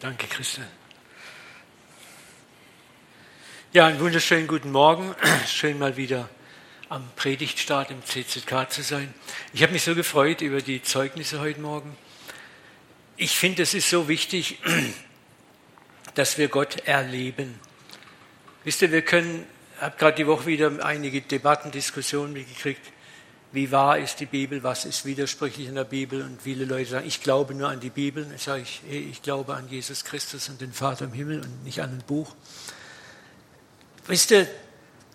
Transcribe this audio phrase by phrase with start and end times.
[0.00, 0.66] Danke, Christel.
[3.74, 5.14] Ja, einen wunderschönen guten Morgen.
[5.46, 6.30] Schön mal wieder
[6.88, 9.12] am Predigtstart im CZK zu sein.
[9.52, 11.98] Ich habe mich so gefreut über die Zeugnisse heute Morgen.
[13.18, 14.58] Ich finde, es ist so wichtig,
[16.14, 17.60] dass wir Gott erleben.
[18.64, 19.46] Wisst ihr, wir können,
[19.76, 22.90] ich habe gerade die Woche wieder einige Debatten, Diskussionen mitgekriegt
[23.52, 26.22] wie wahr ist die Bibel, was ist widersprüchlich in der Bibel.
[26.22, 28.26] Und viele Leute sagen, ich glaube nur an die Bibel.
[28.34, 31.82] Ich sage, ich, ich glaube an Jesus Christus und den Vater im Himmel und nicht
[31.82, 32.34] an ein Buch.
[34.06, 34.46] Wisst ihr,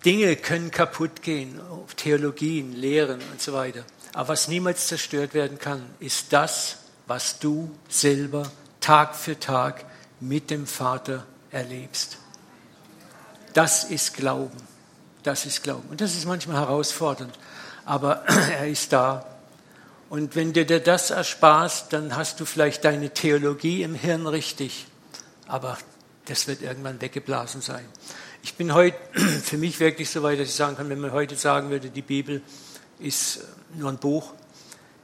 [0.03, 1.59] Dinge können kaputt gehen,
[1.95, 3.83] Theologien, Lehren und so weiter.
[4.13, 6.77] Aber was niemals zerstört werden kann, ist das,
[7.07, 9.85] was du selber Tag für Tag
[10.19, 12.17] mit dem Vater erlebst.
[13.53, 14.57] Das ist Glauben.
[15.23, 15.87] Das ist Glauben.
[15.89, 17.33] Und das ist manchmal herausfordernd
[17.85, 19.25] aber er ist da.
[20.09, 24.85] Und wenn du dir das ersparst, dann hast du vielleicht deine Theologie im Hirn richtig,
[25.47, 25.77] aber
[26.25, 27.85] das wird irgendwann weggeblasen sein.
[28.43, 28.97] Ich bin heute
[29.43, 32.01] für mich wirklich so weit, dass ich sagen kann, wenn man heute sagen würde, die
[32.01, 32.41] Bibel
[32.99, 33.41] ist
[33.75, 34.33] nur ein Buch,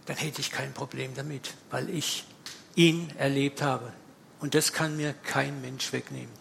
[0.05, 2.25] dann hätte ich kein Problem damit, weil ich
[2.75, 3.91] ihn erlebt habe.
[4.39, 6.40] Und das kann mir kein Mensch wegnehmen.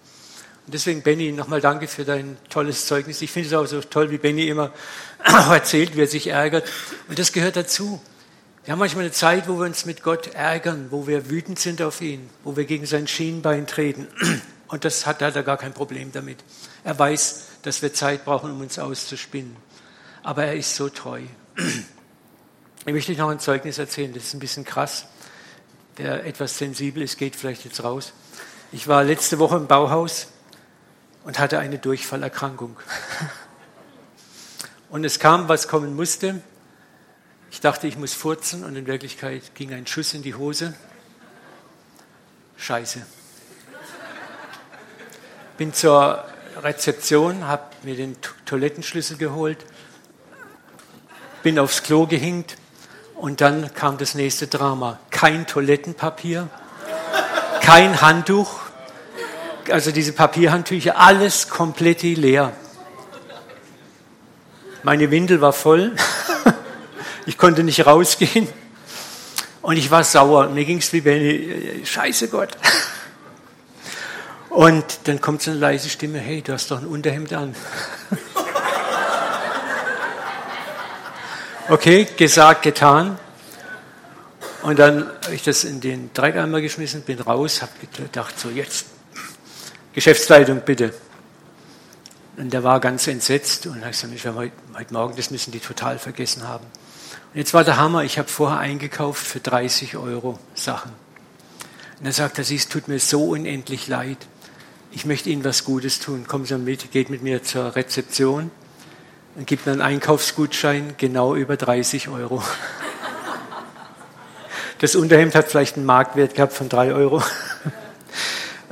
[0.66, 3.22] Und deswegen, Benny, nochmal danke für dein tolles Zeugnis.
[3.22, 4.72] Ich finde es auch so toll, wie Benny immer
[5.24, 6.68] erzählt, wie er sich ärgert.
[7.08, 8.00] Und das gehört dazu.
[8.64, 11.80] Wir haben manchmal eine Zeit, wo wir uns mit Gott ärgern, wo wir wütend sind
[11.80, 14.06] auf ihn, wo wir gegen sein Schienbein treten.
[14.68, 16.38] Und das hat, hat er gar kein Problem damit.
[16.84, 19.56] Er weiß, dass wir Zeit brauchen, um uns auszuspinnen.
[20.22, 21.22] Aber er ist so treu.
[22.86, 25.04] Ich möchte noch ein Zeugnis erzählen, das ist ein bisschen krass.
[25.96, 28.14] Wer etwas sensibel ist, geht vielleicht jetzt raus.
[28.72, 30.28] Ich war letzte Woche im Bauhaus
[31.24, 32.76] und hatte eine Durchfallerkrankung.
[34.88, 36.42] Und es kam, was kommen musste.
[37.50, 40.74] Ich dachte, ich muss furzen und in Wirklichkeit ging ein Schuss in die Hose.
[42.56, 43.02] Scheiße.
[45.58, 46.24] Bin zur
[46.62, 49.64] Rezeption, habe mir den Toilettenschlüssel geholt,
[51.42, 52.56] bin aufs Klo gehinkt
[53.14, 54.98] und dann kam das nächste Drama.
[55.10, 56.48] Kein Toilettenpapier,
[57.60, 58.60] kein Handtuch,
[59.72, 62.52] also diese Papierhandtücher, alles komplett leer.
[64.82, 65.92] Meine Windel war voll.
[67.26, 68.48] Ich konnte nicht rausgehen.
[69.62, 70.48] Und ich war sauer.
[70.48, 72.56] Mir ging es wie Benny, scheiße Gott.
[74.48, 77.54] Und dann kommt so eine leise Stimme, hey, du hast doch ein Unterhemd an.
[81.68, 83.16] Okay, gesagt, getan.
[84.62, 88.86] Und dann habe ich das in den Dreckeimer geschmissen, bin raus, habe gedacht, so jetzt
[89.92, 90.94] Geschäftsleitung bitte.
[92.36, 95.98] Und der war ganz entsetzt und hat gesagt, heute, heute Morgen, das müssen die total
[95.98, 96.64] vergessen haben.
[97.32, 100.92] Und jetzt war der Hammer, ich habe vorher eingekauft für 30 Euro Sachen.
[101.98, 104.16] Und er sagt er, es tut mir so unendlich leid.
[104.92, 106.26] Ich möchte Ihnen was Gutes tun.
[106.26, 108.50] Kommen Sie mit, geht mit mir zur Rezeption
[109.34, 112.42] und gibt mir einen Einkaufsgutschein genau über 30 Euro.
[114.78, 117.22] Das Unterhemd hat vielleicht einen Marktwert gehabt von 3 Euro.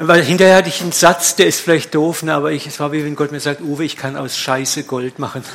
[0.01, 2.93] Weil hinterher hatte ich einen Satz, der ist vielleicht doof, ne, aber ich, es war
[2.93, 5.43] wie wenn Gott mir sagt, Uwe, ich kann aus Scheiße Gold machen.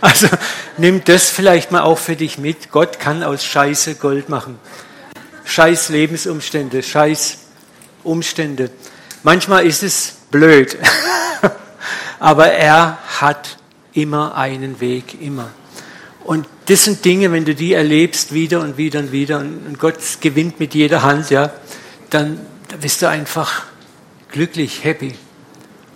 [0.00, 0.28] Also
[0.78, 2.70] nimm das vielleicht mal auch für dich mit.
[2.70, 4.58] Gott kann aus Scheiße Gold machen.
[5.44, 7.38] Scheiß Lebensumstände, Scheiß
[8.02, 8.70] Umstände.
[9.22, 10.76] Manchmal ist es blöd,
[12.20, 13.58] aber er hat
[13.92, 15.50] immer einen Weg, immer.
[16.24, 19.98] Und das sind Dinge, wenn du die erlebst, wieder und wieder und wieder, und Gott
[20.20, 21.52] gewinnt mit jeder Hand, ja,
[22.12, 22.38] dann
[22.80, 23.64] bist du einfach
[24.30, 25.14] glücklich, happy.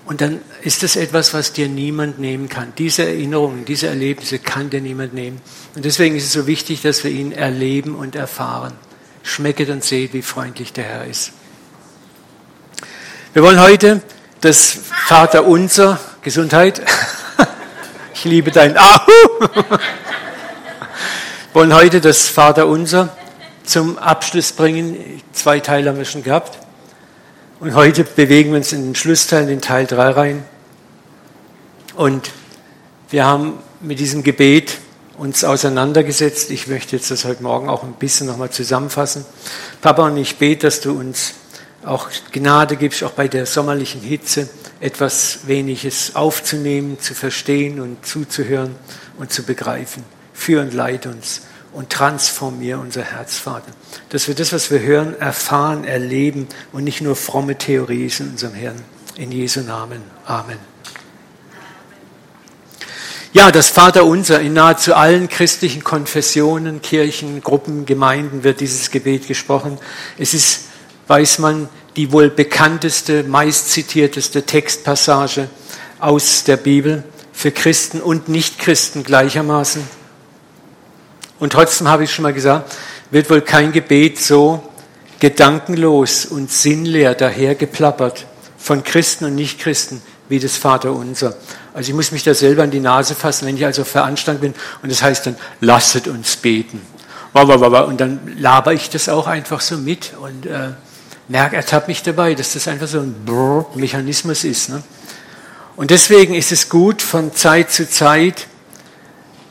[0.07, 2.73] Und dann ist das etwas, was dir niemand nehmen kann.
[2.79, 5.41] Diese Erinnerungen, diese Erlebnisse kann dir niemand nehmen.
[5.75, 8.73] Und deswegen ist es so wichtig, dass wir ihn erleben und erfahren.
[9.25, 11.33] Schmecket und seht, wie freundlich der Herr ist.
[13.35, 14.01] Wir wollen heute
[14.41, 16.83] das Vater unser, Gesundheit.
[18.15, 19.11] Ich liebe dein Ahu.
[19.41, 19.79] Wir
[21.53, 23.15] wollen heute das Vater unser
[23.67, 25.23] zum Abschluss bringen.
[25.33, 26.59] Zwei Teile haben wir schon gehabt.
[27.61, 30.45] Und heute bewegen wir uns in den Schlussteil, in den Teil 3 rein.
[31.95, 32.31] Und
[33.11, 34.79] wir haben mit diesem Gebet
[35.17, 36.51] uns auseinandergesetzt.
[36.51, 39.25] Ich möchte jetzt das heute Morgen auch ein bisschen nochmal zusammenfassen.
[39.81, 41.35] Papa, und ich bete, dass du uns
[41.85, 44.49] auch Gnade gibst, auch bei der sommerlichen Hitze
[44.81, 48.75] etwas Weniges aufzunehmen, zu verstehen und zuzuhören
[49.19, 50.05] und zu begreifen.
[50.35, 51.43] Führ und leid uns
[51.77, 53.71] und transformier unser Herz, Vater.
[54.09, 58.31] Dass wir das, was wir hören, erfahren, erleben und nicht nur fromme Theorie ist in
[58.31, 58.83] unserem Herrn.
[59.17, 60.03] In Jesu Namen.
[60.25, 60.59] Amen.
[63.33, 69.79] Ja, das Vaterunser in nahezu allen christlichen Konfessionen, Kirchen, Gruppen, Gemeinden wird dieses Gebet gesprochen.
[70.17, 70.67] Es ist
[71.07, 75.49] weiß man die wohl bekannteste, meistzitierteste Textpassage
[75.99, 79.83] aus der Bibel für Christen und Nichtchristen gleichermaßen.
[81.39, 82.75] Und trotzdem habe ich schon mal gesagt,
[83.11, 84.63] wird wohl kein Gebet so
[85.21, 88.27] gedankenlos und sinnleer dahergeplappert
[88.59, 91.37] von Christen und Nichtchristen wie das Vaterunser.
[91.73, 94.55] Also ich muss mich da selber an die Nase fassen, wenn ich also veranstaltet bin
[94.83, 96.81] und das heißt dann, lasset uns beten.
[97.33, 100.71] Und dann laber ich das auch einfach so mit und äh,
[101.29, 104.71] merke, ertappe mich dabei, dass das einfach so ein Brrr Mechanismus ist.
[104.71, 104.83] Ne?
[105.77, 108.47] Und deswegen ist es gut, von Zeit zu Zeit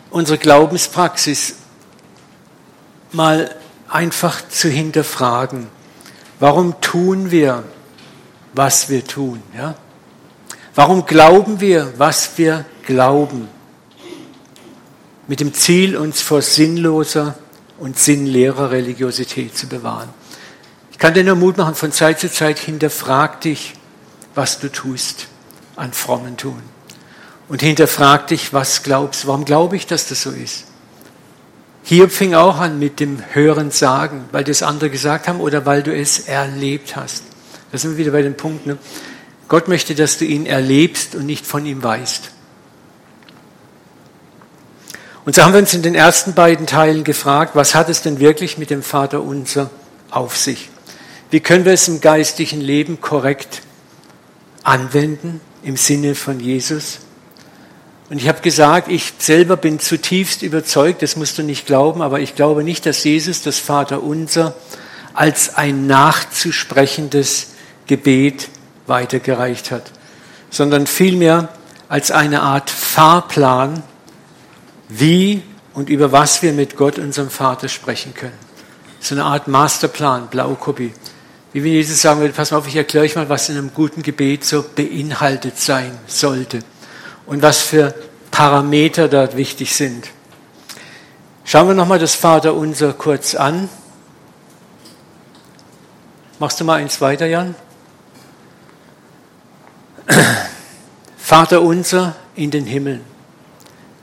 [0.10, 1.56] unsere Glaubenspraxis
[3.16, 3.56] mal
[3.90, 5.68] einfach zu hinterfragen.
[6.40, 7.64] Warum tun wir,
[8.54, 9.42] was wir tun?
[9.56, 9.76] Ja?
[10.74, 13.48] Warum glauben wir, was wir glauben?
[15.28, 17.36] Mit dem Ziel, uns vor sinnloser
[17.80, 20.10] und sinnleerer Religiosität zu bewahren.
[20.92, 23.74] Ich kann dir nur Mut machen, von Zeit zu Zeit hinterfrag dich,
[24.34, 25.28] was du tust
[25.76, 26.62] an frommen Tun.
[27.48, 29.28] Und hinterfrag dich, was glaubst.
[29.28, 30.66] Warum glaube ich, dass das so ist?
[31.88, 35.84] Hiob fing auch an mit dem Hören sagen, weil das andere gesagt haben oder weil
[35.84, 37.24] du es erlebt hast.
[37.72, 38.66] Da sind wir wieder bei dem Punkt.
[38.66, 38.80] Ne?
[39.48, 42.32] Gott möchte, dass du ihn erlebst und nicht von ihm weißt.
[45.26, 48.20] Und so haben wir uns in den ersten beiden Teilen gefragt, was hat es denn
[48.20, 49.70] wirklich mit dem Vater unser
[50.10, 50.70] auf sich?
[51.30, 53.62] Wie können wir es im geistlichen Leben korrekt
[54.64, 57.00] anwenden im Sinne von Jesus?
[58.10, 62.20] Und ich habe gesagt, ich selber bin zutiefst überzeugt, das musst du nicht glauben, aber
[62.20, 64.54] ich glaube nicht, dass Jesus das Vaterunser
[65.14, 67.48] als ein nachzusprechendes
[67.88, 68.50] Gebet
[68.86, 69.92] weitergereicht hat,
[70.52, 71.50] sondern vielmehr
[71.90, 73.82] als eine Art Fahrplan,
[74.88, 75.42] wie
[75.74, 78.38] und über was wir mit Gott, unserem Vater, sprechen können.
[79.00, 80.94] So eine Art Masterplan, Blaukopie.
[81.54, 83.72] Wie wenn Jesus sagen würde, pass mal auf, ich erkläre euch mal, was in einem
[83.74, 86.60] guten Gebet so beinhaltet sein sollte
[87.26, 87.94] und was für
[88.32, 90.10] Parameter dort wichtig sind.
[91.44, 93.70] Schauen wir nochmal das Vaterunser kurz an.
[96.40, 97.56] Machst du mal eins weiter, Jan?
[101.18, 103.02] Vater unser in den Himmeln,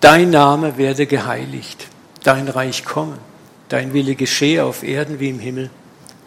[0.01, 1.89] dein Name werde geheiligt,
[2.23, 3.19] dein Reich komme,
[3.69, 5.71] dein Wille geschehe auf Erden wie im Himmel.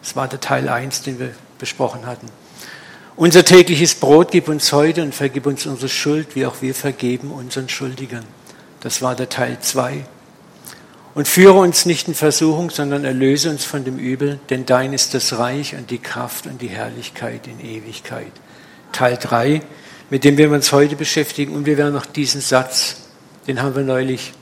[0.02, 2.28] Das war der Teil 1, den wir besprochen hatten.
[3.18, 7.30] Unser tägliches Brot gib uns heute und vergib uns unsere Schuld, wie auch wir vergeben
[7.30, 8.26] unseren Schuldigern.
[8.80, 10.04] Das war der Teil 2.
[11.14, 15.14] Und führe uns nicht in Versuchung, sondern erlöse uns von dem Übel, denn dein ist
[15.14, 18.32] das Reich und die Kraft und die Herrlichkeit in Ewigkeit.
[18.92, 19.62] Teil 3,
[20.10, 21.54] mit dem wir uns heute beschäftigen.
[21.54, 22.96] Und wir werden noch diesen Satz,
[23.46, 24.34] den haben wir neulich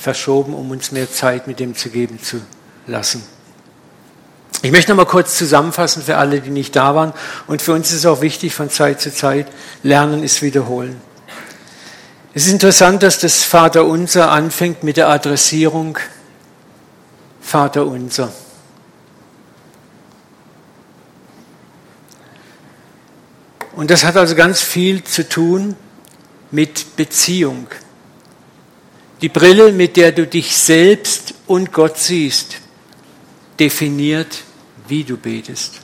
[0.00, 2.40] verschoben, um uns mehr Zeit mit dem zu geben zu
[2.86, 3.24] lassen.
[4.66, 7.12] Ich möchte noch mal kurz zusammenfassen für alle, die nicht da waren.
[7.46, 9.46] Und für uns ist es auch wichtig, von Zeit zu Zeit,
[9.84, 11.00] Lernen ist Wiederholen.
[12.34, 15.98] Es ist interessant, dass das Vaterunser anfängt mit der Adressierung
[17.40, 18.32] Vaterunser.
[23.76, 25.76] Und das hat also ganz viel zu tun
[26.50, 27.68] mit Beziehung.
[29.20, 32.56] Die Brille, mit der du dich selbst und Gott siehst,
[33.60, 34.42] definiert
[34.88, 35.80] wie du betest.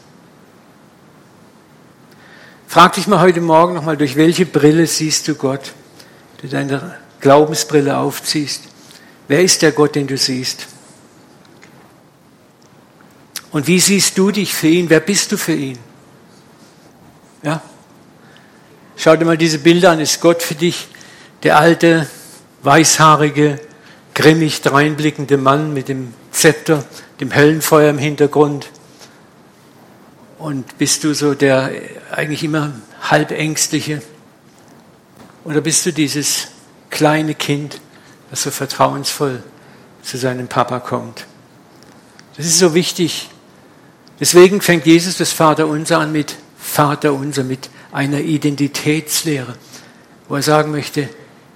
[2.66, 5.73] Frag dich mal heute Morgen nochmal, durch welche Brille siehst du Gott?
[6.40, 8.62] Du deine Glaubensbrille aufziehst.
[9.28, 10.66] Wer ist der Gott, den du siehst?
[13.50, 14.88] Und wie siehst du dich für ihn?
[14.88, 15.78] Wer bist du für ihn?
[17.42, 17.61] Ja?
[18.97, 20.00] Schau dir mal diese Bilder an.
[20.00, 20.88] Ist Gott für dich
[21.42, 22.09] der alte,
[22.62, 23.61] weißhaarige,
[24.14, 26.85] grimmig dreinblickende Mann mit dem Zepter,
[27.21, 28.71] dem Höllenfeuer im Hintergrund?
[30.42, 31.70] Und bist du so der
[32.11, 34.02] eigentlich immer halb ängstliche?
[35.44, 36.49] Oder bist du dieses
[36.90, 37.80] kleine Kind,
[38.28, 39.40] das so vertrauensvoll
[40.02, 41.26] zu seinem Papa kommt?
[42.37, 43.30] Das ist so wichtig.
[44.18, 49.54] Deswegen fängt Jesus das Vaterunser an mit Vaterunser, mit einer Identitätslehre,
[50.28, 51.08] wo er sagen möchte,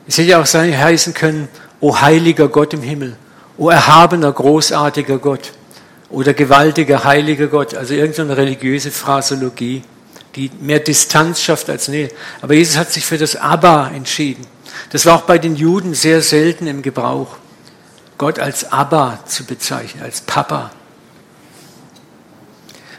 [0.07, 1.49] es hätte auch sein, heißen können,
[1.81, 3.17] o heiliger Gott im Himmel,
[3.59, 5.51] o erhabener, großartiger Gott
[6.11, 9.83] oder gewaltiger, heiliger Gott, also irgendeine religiöse Phrasologie,
[10.35, 12.11] die mehr Distanz schafft als Nähe.
[12.43, 14.47] Aber Jesus hat sich für das Abba entschieden.
[14.91, 17.37] Das war auch bei den Juden sehr selten im Gebrauch,
[18.19, 20.71] Gott als Abba zu bezeichnen, als Papa.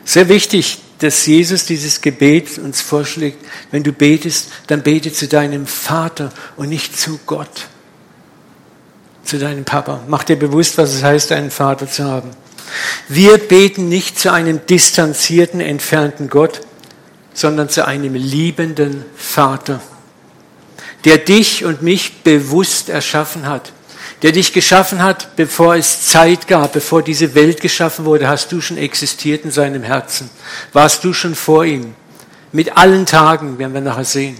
[0.03, 3.43] Sehr wichtig, dass Jesus dieses Gebet uns vorschlägt.
[3.71, 7.67] Wenn du betest, dann bete zu deinem Vater und nicht zu Gott,
[9.23, 10.01] zu deinem Papa.
[10.07, 12.31] Mach dir bewusst, was es heißt, einen Vater zu haben.
[13.07, 16.61] Wir beten nicht zu einem distanzierten, entfernten Gott,
[17.33, 19.81] sondern zu einem liebenden Vater,
[21.05, 23.71] der dich und mich bewusst erschaffen hat,
[24.23, 28.61] der dich geschaffen hat, bevor es Zeit gab, bevor diese Welt geschaffen wurde, hast du
[28.61, 30.29] schon existiert in seinem Herzen,
[30.73, 31.93] warst du schon vor ihm,
[32.51, 34.37] mit allen Tagen, werden wir nachher sehen,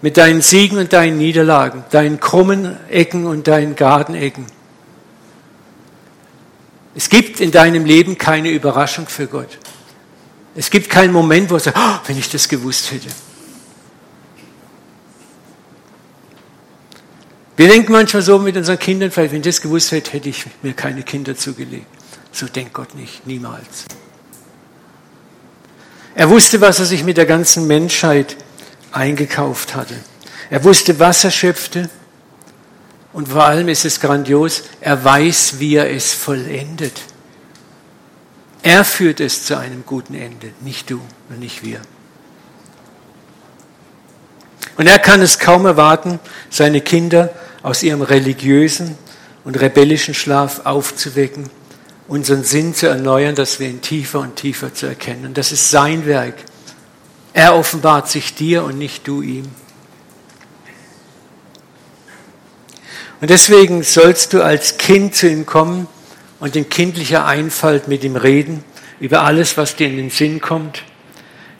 [0.00, 4.46] mit deinen Siegen und deinen Niederlagen, deinen krummen Ecken und deinen geraden Ecken.
[6.98, 9.60] Es gibt in deinem Leben keine Überraschung für Gott.
[10.56, 13.06] Es gibt keinen Moment, wo er sagt, oh, wenn ich das gewusst hätte.
[17.56, 20.44] Wir denken manchmal so mit unseren Kindern, vielleicht wenn ich das gewusst hätte, hätte ich
[20.60, 21.86] mir keine Kinder zugelegt.
[22.32, 23.84] So denkt Gott nicht, niemals.
[26.16, 28.36] Er wusste, was er sich mit der ganzen Menschheit
[28.90, 29.94] eingekauft hatte.
[30.50, 31.90] Er wusste, was er schöpfte.
[33.18, 37.00] Und vor allem ist es grandios, er weiß, wie er es vollendet.
[38.62, 41.80] Er führt es zu einem guten Ende, nicht du und nicht wir.
[44.76, 47.34] Und er kann es kaum erwarten, seine Kinder
[47.64, 48.96] aus ihrem religiösen
[49.42, 51.50] und rebellischen Schlaf aufzuwecken,
[52.06, 55.26] unseren Sinn zu erneuern, dass wir ihn tiefer und tiefer zu erkennen.
[55.26, 56.36] Und das ist sein Werk.
[57.32, 59.50] Er offenbart sich dir und nicht du ihm.
[63.20, 65.88] Und deswegen sollst du als Kind zu ihm kommen
[66.38, 68.62] und in kindlicher Einfalt mit ihm reden
[69.00, 70.84] über alles, was dir in den Sinn kommt.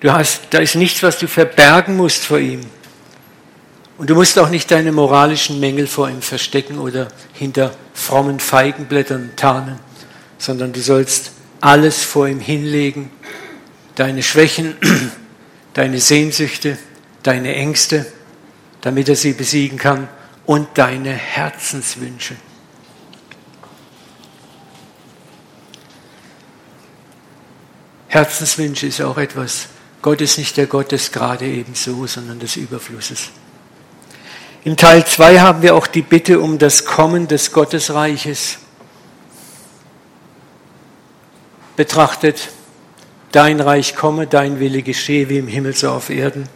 [0.01, 2.61] Du hast, da ist nichts, was du verbergen musst vor ihm.
[3.97, 9.31] Und du musst auch nicht deine moralischen Mängel vor ihm verstecken oder hinter frommen Feigenblättern
[9.35, 9.81] tarnen,
[10.39, 13.11] sondern du sollst alles vor ihm hinlegen,
[13.97, 14.77] deine Schwächen,
[15.75, 16.79] deine Sehnsüchte,
[17.25, 18.07] deine Ängste,
[18.81, 20.07] damit er sie besiegen kann
[20.49, 22.35] und deine Herzenswünsche.
[28.07, 29.69] Herzenswünsche ist auch etwas.
[30.01, 33.29] Gott ist nicht der Gott des gerade ebenso, sondern des Überflusses.
[34.65, 38.57] Im Teil 2 haben wir auch die Bitte um das Kommen des Gottesreiches
[41.77, 42.49] betrachtet.
[43.33, 46.49] Dein Reich komme, dein Wille geschehe, wie im Himmel so auf Erden.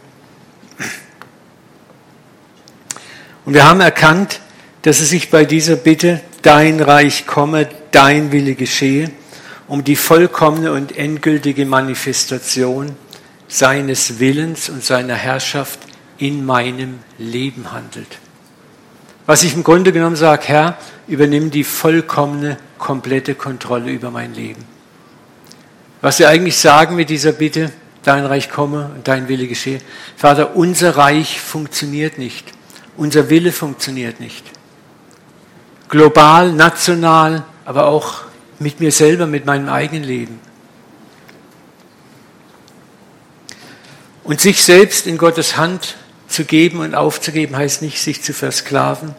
[3.45, 4.39] Und wir haben erkannt,
[4.83, 9.11] dass es sich bei dieser Bitte, dein Reich komme, dein Wille geschehe,
[9.67, 12.95] um die vollkommene und endgültige Manifestation
[13.47, 15.79] seines Willens und seiner Herrschaft
[16.17, 18.19] in meinem Leben handelt.
[19.25, 24.63] Was ich im Grunde genommen sage, Herr, übernimm die vollkommene, komplette Kontrolle über mein Leben.
[26.01, 27.71] Was wir eigentlich sagen mit dieser Bitte,
[28.03, 29.79] dein Reich komme und dein Wille geschehe.
[30.17, 32.45] Vater, unser Reich funktioniert nicht.
[32.97, 34.43] Unser Wille funktioniert nicht.
[35.89, 38.21] Global, national, aber auch
[38.59, 40.39] mit mir selber, mit meinem eigenen Leben.
[44.23, 45.95] Und sich selbst in Gottes Hand
[46.27, 49.13] zu geben und aufzugeben heißt nicht, sich zu versklaven,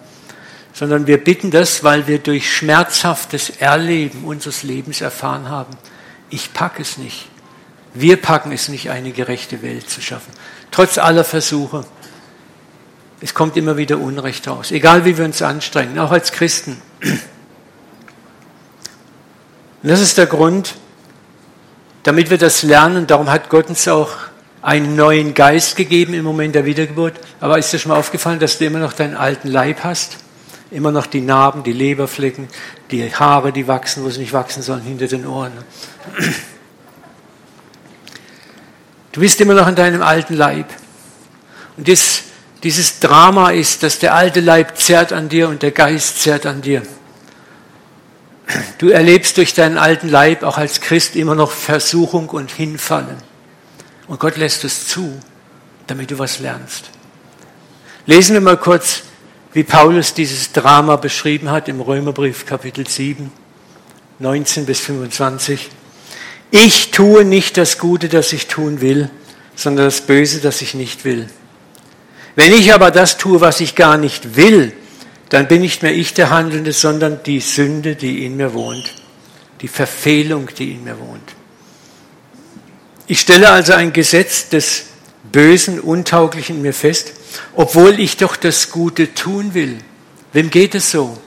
[0.73, 5.77] sondern wir bitten das, weil wir durch schmerzhaftes Erleben unseres Lebens erfahren haben,
[6.31, 7.29] ich packe es nicht.
[7.93, 10.33] Wir packen es nicht, eine gerechte Welt zu schaffen.
[10.73, 11.85] Trotz aller Versuche.
[13.25, 14.71] Es kommt immer wieder Unrecht raus.
[14.71, 16.77] Egal wie wir uns anstrengen, auch als Christen.
[17.03, 17.23] Und
[19.83, 20.75] das ist der Grund,
[22.03, 23.07] damit wir das lernen.
[23.07, 24.11] Darum hat Gott uns auch
[24.61, 27.15] einen neuen Geist gegeben im Moment der Wiedergeburt.
[27.41, 30.19] Aber ist dir schon mal aufgefallen, dass du immer noch deinen alten Leib hast?
[30.71, 32.49] Immer noch die Narben, die Leberflecken,
[32.91, 35.53] die Haare, die wachsen, wo sie nicht wachsen sollen, hinter den Ohren.
[39.13, 40.67] Du bist immer noch in deinem alten Leib.
[41.79, 42.25] Und das,
[42.65, 46.63] dieses Drama ist, dass der alte Leib zerrt an dir und der Geist zerrt an
[46.63, 46.83] dir.
[48.79, 53.17] Du erlebst durch deinen alten Leib auch als Christ immer noch Versuchung und Hinfallen.
[54.07, 55.21] Und Gott lässt es zu,
[55.87, 56.91] damit du was lernst.
[58.07, 59.03] Lesen wir mal kurz,
[59.53, 63.31] wie Paulus dieses Drama beschrieben hat im Römerbrief Kapitel 7,
[64.21, 65.71] 19 bis 25.
[66.51, 69.11] Ich tue nicht das Gute, das ich tun will,
[69.55, 71.29] sondern das Böse, das ich nicht will.
[72.37, 74.73] Wenn ich aber das tue, was ich gar nicht will,
[75.29, 78.95] dann bin nicht mehr ich der Handelnde, sondern die Sünde, die in mir wohnt,
[79.61, 81.35] die Verfehlung, die in mir wohnt.
[83.07, 84.87] Ich stelle also ein Gesetz des
[85.31, 87.13] Bösen, Untauglichen in mir fest,
[87.55, 89.79] obwohl ich doch das Gute tun will.
[90.33, 91.19] Wem geht es so?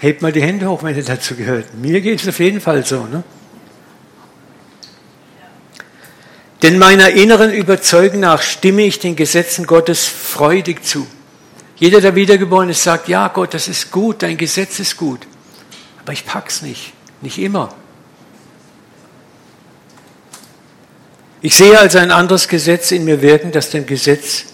[0.00, 1.74] Hebt mal die Hände hoch, wenn ihr dazu gehört.
[1.74, 3.06] Mir geht es auf jeden Fall so.
[3.06, 3.24] Ne?
[6.62, 11.06] Denn meiner inneren Überzeugung nach stimme ich den Gesetzen Gottes freudig zu.
[11.76, 15.20] Jeder, der wiedergeboren ist, sagt, ja Gott, das ist gut, dein Gesetz ist gut.
[16.02, 16.92] Aber ich pack's nicht.
[17.20, 17.74] Nicht immer.
[21.40, 24.46] Ich sehe also ein anderes Gesetz in mir wirken, das dem Gesetz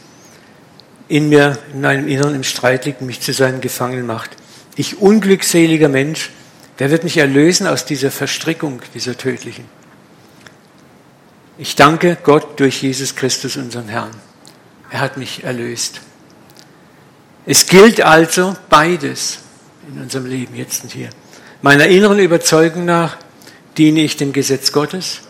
[1.08, 4.30] in mir, in meinem Inneren im Streit liegt mich zu seinem Gefangenen macht.
[4.76, 6.30] Ich unglückseliger Mensch,
[6.76, 9.64] wer wird mich erlösen aus dieser Verstrickung, dieser tödlichen?
[11.56, 14.10] Ich danke Gott durch Jesus Christus, unseren Herrn.
[14.90, 16.00] Er hat mich erlöst.
[17.46, 19.38] Es gilt also beides
[19.88, 21.10] in unserem Leben, jetzt und hier.
[21.62, 23.16] Meiner inneren Überzeugung nach
[23.76, 25.20] diene ich dem Gesetz Gottes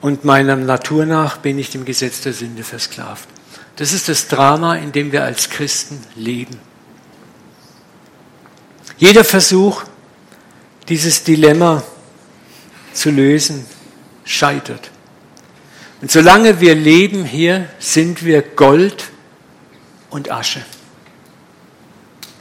[0.00, 3.28] und meiner Natur nach bin ich dem Gesetz der Sünde versklavt.
[3.76, 6.58] Das ist das Drama, in dem wir als Christen leben.
[8.98, 9.84] Jeder Versuch,
[10.88, 11.82] dieses Dilemma
[12.92, 13.64] zu lösen,
[14.24, 14.90] scheitert.
[16.00, 19.10] Und solange wir leben hier, sind wir Gold
[20.10, 20.64] und Asche.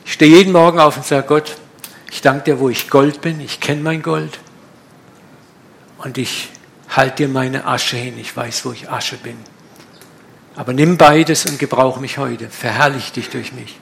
[0.05, 1.57] Ich stehe jeden Morgen auf und sage, Gott,
[2.11, 4.39] ich danke dir, wo ich Gold bin, ich kenne mein Gold
[5.99, 6.49] und ich
[6.89, 9.37] halte dir meine Asche hin, ich weiß, wo ich Asche bin.
[10.55, 13.79] Aber nimm beides und gebrauch mich heute, verherrlich dich durch mich.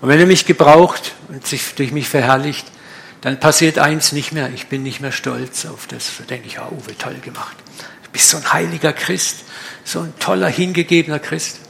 [0.00, 2.66] Und wenn er mich gebraucht und sich durch mich verherrlicht,
[3.20, 4.50] dann passiert eins nicht mehr.
[4.54, 6.12] Ich bin nicht mehr stolz auf das.
[6.18, 7.56] Da denke ich, ja, Uwe, toll gemacht.
[8.04, 9.44] Du bist so ein heiliger Christ,
[9.84, 11.60] so ein toller, hingegebener Christ.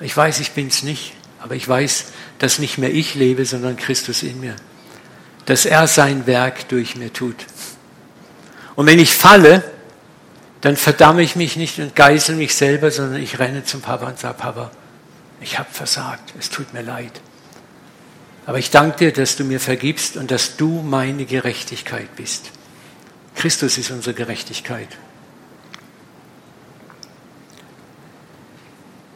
[0.00, 2.06] Ich weiß, ich bin es nicht, aber ich weiß,
[2.38, 4.56] dass nicht mehr ich lebe, sondern Christus in mir.
[5.46, 7.36] Dass er sein Werk durch mir tut.
[8.74, 9.64] Und wenn ich falle,
[10.60, 14.18] dann verdamme ich mich nicht und geißel mich selber, sondern ich renne zum Papa und
[14.18, 14.70] sage, Papa,
[15.40, 17.20] ich habe versagt, es tut mir leid.
[18.48, 22.50] Aber ich danke dir, dass du mir vergibst und dass du meine Gerechtigkeit bist.
[23.34, 24.88] Christus ist unsere Gerechtigkeit.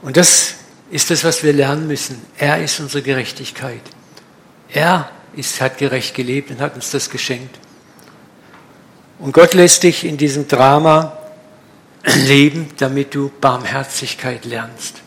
[0.03, 0.57] Und das
[0.91, 2.21] ist das, was wir lernen müssen.
[2.37, 3.81] Er ist unsere Gerechtigkeit.
[4.69, 7.59] Er ist, hat gerecht gelebt und hat uns das geschenkt.
[9.19, 11.17] Und Gott lässt dich in diesem Drama
[12.05, 15.01] leben, damit du Barmherzigkeit lernst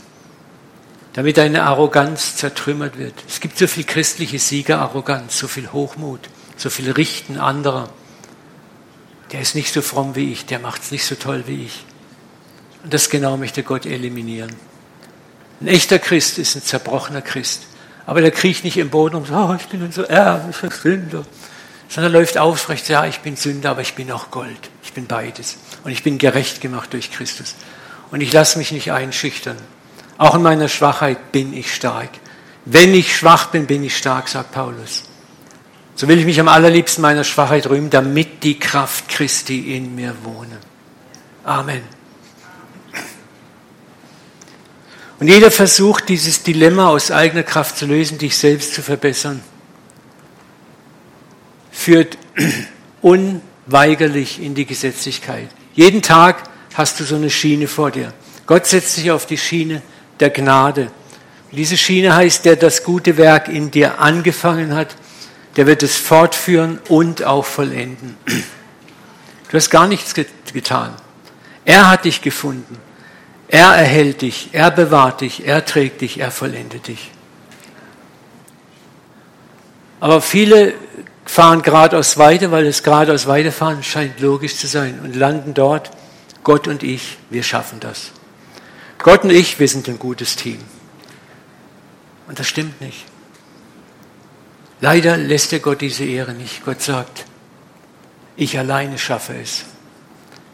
[1.15, 3.13] damit deine Arroganz zertrümmert wird.
[3.25, 6.19] Es gibt so viel christliche Siegerarroganz, so viel Hochmut,
[6.57, 7.89] so viel Richten anderer.
[9.31, 11.85] Der ist nicht so fromm wie ich, der macht es nicht so toll wie ich.
[12.83, 14.53] Und das genau möchte Gott eliminieren.
[15.61, 17.63] Ein echter Christ ist ein zerbrochener Christ.
[18.05, 21.25] Aber der kriecht nicht im Boden und sagt, oh, ich bin so ärmlicher Sünder.
[21.87, 24.69] Sondern läuft aufrecht, ja, ich bin Sünder, aber ich bin auch Gold.
[24.83, 25.57] Ich bin beides.
[25.85, 27.55] Und ich bin gerecht gemacht durch Christus.
[28.11, 29.57] Und ich lasse mich nicht einschüchtern.
[30.17, 32.09] Auch in meiner Schwachheit bin ich stark.
[32.65, 35.03] Wenn ich schwach bin, bin ich stark, sagt Paulus.
[35.95, 40.15] So will ich mich am allerliebsten meiner Schwachheit rühmen, damit die Kraft Christi in mir
[40.23, 40.57] wohne.
[41.43, 41.81] Amen.
[45.19, 49.41] Und jeder versucht, dieses Dilemma aus eigener Kraft zu lösen, dich selbst zu verbessern,
[51.71, 52.17] führt
[53.01, 55.49] unweigerlich in die Gesetzlichkeit.
[55.73, 58.13] Jeden Tag hast du so eine Schiene vor dir.
[58.45, 59.81] Gott setzt sich auf die Schiene
[60.19, 60.91] der Gnade.
[61.51, 64.95] diese Schiene heißt, der das gute Werk in dir angefangen hat,
[65.55, 68.17] der wird es fortführen und auch vollenden.
[69.49, 70.93] Du hast gar nichts getan.
[71.63, 72.77] Er hat dich gefunden.
[73.47, 77.11] Er erhält dich, er bewahrt dich, er trägt dich, er vollendet dich.
[79.99, 80.73] Aber viele
[81.25, 85.91] fahren geradeaus weiter, weil das geradeaus weiterfahren scheint logisch zu sein und landen dort.
[86.43, 88.11] Gott und ich, wir schaffen das.
[88.99, 90.59] Gott und ich, wir sind ein gutes Team.
[92.27, 93.05] Und das stimmt nicht.
[94.81, 96.65] Leider lässt dir Gott diese Ehre nicht.
[96.65, 97.25] Gott sagt,
[98.35, 99.65] ich alleine schaffe es.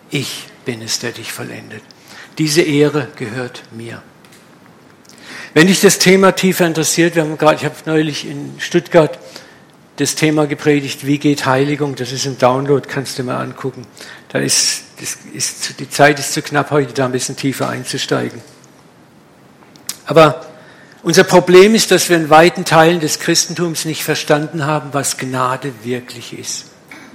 [0.09, 1.81] Ich bin es, der dich vollendet.
[2.37, 4.01] Diese Ehre gehört mir.
[5.53, 9.19] Wenn dich das Thema tiefer interessiert, wir haben gerade, ich habe neulich in Stuttgart
[9.97, 13.85] das Thema gepredigt, wie geht Heiligung, das ist im Download, kannst du mal angucken.
[14.29, 18.41] Da ist, ist, die Zeit ist zu knapp heute, da ein bisschen tiefer einzusteigen.
[20.05, 20.45] Aber
[21.03, 25.73] unser Problem ist, dass wir in weiten Teilen des Christentums nicht verstanden haben, was Gnade
[25.83, 26.65] wirklich ist.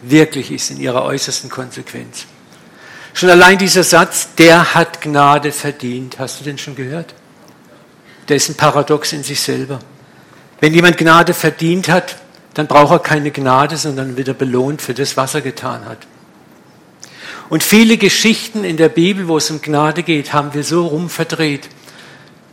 [0.02, 2.26] Wirklich ist in ihrer äußersten Konsequenz.
[3.14, 7.14] Schon allein dieser Satz, der hat Gnade verdient, hast du den schon gehört?
[8.28, 9.78] Der ist ein Paradox in sich selber.
[10.60, 12.16] Wenn jemand Gnade verdient hat,
[12.54, 15.98] dann braucht er keine Gnade, sondern wird er belohnt für das, was er getan hat.
[17.48, 21.68] Und viele Geschichten in der Bibel, wo es um Gnade geht, haben wir so rumverdreht,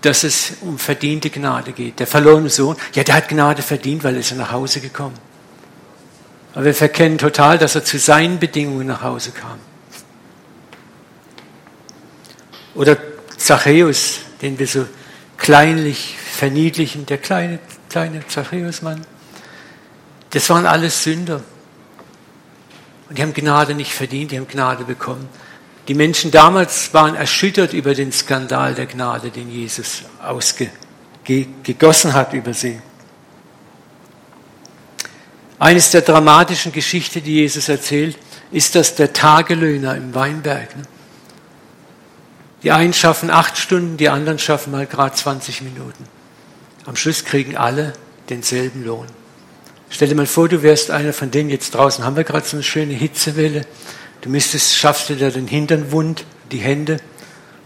[0.01, 1.99] dass es um verdiente Gnade geht.
[1.99, 5.17] Der verlorene Sohn, ja, der hat Gnade verdient, weil er ist nach Hause gekommen.
[6.53, 9.57] Aber wir verkennen total, dass er zu seinen Bedingungen nach Hause kam.
[12.75, 12.97] Oder
[13.37, 14.85] Zachäus, den wir so
[15.37, 19.05] kleinlich verniedlichen, der kleine, kleine Zachäus-Mann
[20.31, 21.41] Das waren alles Sünder.
[23.13, 25.29] Und die haben Gnade nicht verdient, die haben Gnade bekommen.
[25.87, 32.55] Die Menschen damals waren erschüttert über den Skandal der Gnade, den Jesus ausgegossen hat über
[32.55, 32.81] sie.
[35.59, 38.17] Eines der dramatischen Geschichten, die Jesus erzählt,
[38.51, 40.75] ist das der Tagelöhner im Weinberg.
[40.75, 40.81] Ne?
[42.63, 46.07] Die einen schaffen acht Stunden, die anderen schaffen mal gerade 20 Minuten.
[46.87, 47.93] Am Schluss kriegen alle
[48.29, 49.05] denselben Lohn.
[49.93, 52.03] Stell dir mal vor, du wärst einer von denen jetzt draußen.
[52.03, 53.61] Haben wir gerade so eine schöne Hitzewelle?
[54.21, 56.97] Du müsstest, schaffst dir da den Hintern wund, die Hände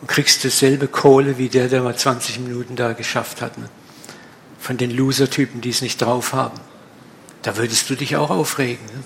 [0.02, 3.58] und kriegst dasselbe Kohle wie der, der mal 20 Minuten da geschafft hat.
[3.58, 3.70] Ne?
[4.60, 6.60] Von den Loser-Typen, die es nicht drauf haben.
[7.44, 8.86] Da würdest du dich auch aufregen.
[8.88, 9.04] Ne?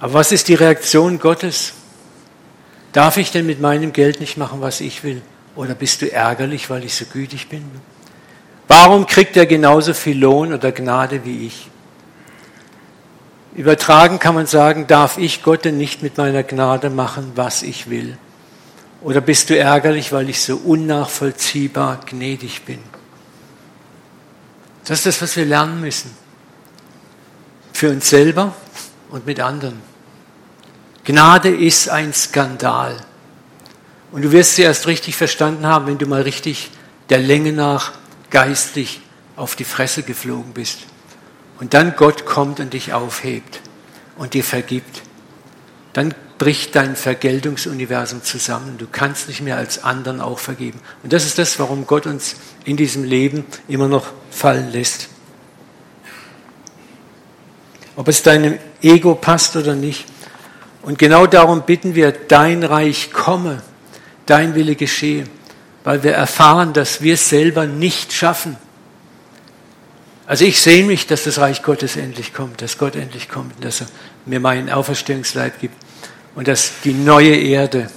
[0.00, 1.74] Aber was ist die Reaktion Gottes?
[2.92, 5.22] Darf ich denn mit meinem Geld nicht machen, was ich will?
[5.54, 7.62] Oder bist du ärgerlich, weil ich so gütig bin?
[8.68, 11.70] Warum kriegt er genauso viel Lohn oder Gnade wie ich?
[13.56, 17.88] Übertragen kann man sagen, darf ich Gott denn nicht mit meiner Gnade machen, was ich
[17.90, 18.16] will?
[19.00, 22.78] Oder bist du ärgerlich, weil ich so unnachvollziehbar gnädig bin?
[24.84, 26.10] Das ist das, was wir lernen müssen.
[27.72, 28.54] Für uns selber
[29.10, 29.80] und mit anderen.
[31.04, 32.96] Gnade ist ein Skandal.
[34.12, 36.70] Und du wirst sie erst richtig verstanden haben, wenn du mal richtig
[37.08, 37.92] der Länge nach
[38.30, 39.00] geistlich
[39.36, 40.80] auf die Fresse geflogen bist.
[41.60, 43.60] Und dann Gott kommt und dich aufhebt
[44.16, 45.02] und dir vergibt.
[45.92, 48.78] Dann bricht dein Vergeltungsuniversum zusammen.
[48.78, 50.80] Du kannst nicht mehr als anderen auch vergeben.
[51.02, 55.08] Und das ist das, warum Gott uns in diesem Leben immer noch fallen lässt.
[57.96, 60.06] Ob es deinem Ego passt oder nicht,
[60.82, 63.62] und genau darum bitten wir, dein Reich komme,
[64.26, 65.24] dein Wille geschehe,
[65.84, 68.56] weil wir erfahren, dass wir es selber nicht schaffen.
[70.26, 73.80] Also ich sehe mich, dass das Reich Gottes endlich kommt, dass Gott endlich kommt, dass
[73.80, 73.86] er
[74.26, 75.74] mir meinen Auferstehungsleib gibt
[76.34, 77.88] und dass die neue Erde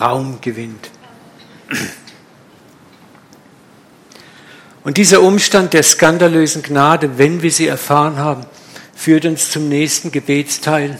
[0.00, 0.90] Raum gewinnt.
[4.84, 8.44] Und dieser Umstand der skandalösen Gnade, wenn wir sie erfahren haben,
[8.94, 10.98] führt uns zum nächsten Gebetsteil.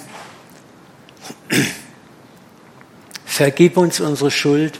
[3.24, 4.78] Vergib uns unsere Schuld,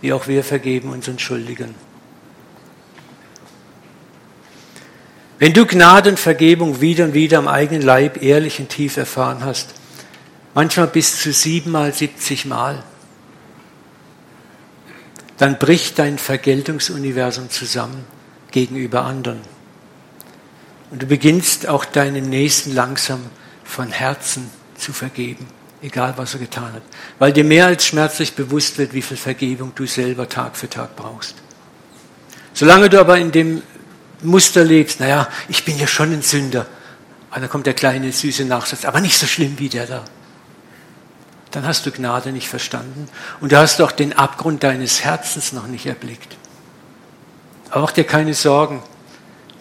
[0.00, 1.74] wie auch wir vergeben unseren Schuldigen.
[5.38, 9.44] Wenn du Gnade und Vergebung wieder und wieder am eigenen Leib ehrlich und tief erfahren
[9.44, 9.74] hast,
[10.54, 12.82] manchmal bis zu siebenmal, siebzig Mal,
[15.38, 18.04] dann bricht dein Vergeltungsuniversum zusammen
[18.50, 19.40] gegenüber anderen.
[20.90, 23.20] Und du beginnst auch deinem Nächsten langsam
[23.64, 25.46] von Herzen zu vergeben
[25.82, 26.82] egal was er getan hat,
[27.18, 30.96] weil dir mehr als schmerzlich bewusst wird, wie viel Vergebung du selber Tag für Tag
[30.96, 31.34] brauchst.
[32.52, 33.62] Solange du aber in dem
[34.22, 36.66] Muster lebst, naja, ich bin ja schon ein Sünder,
[37.32, 40.04] und dann kommt der kleine süße Nachsatz, aber nicht so schlimm wie der da.
[41.52, 43.08] Dann hast du Gnade nicht verstanden
[43.40, 46.36] und du hast auch den Abgrund deines Herzens noch nicht erblickt.
[47.70, 48.82] Aber mach dir keine Sorgen.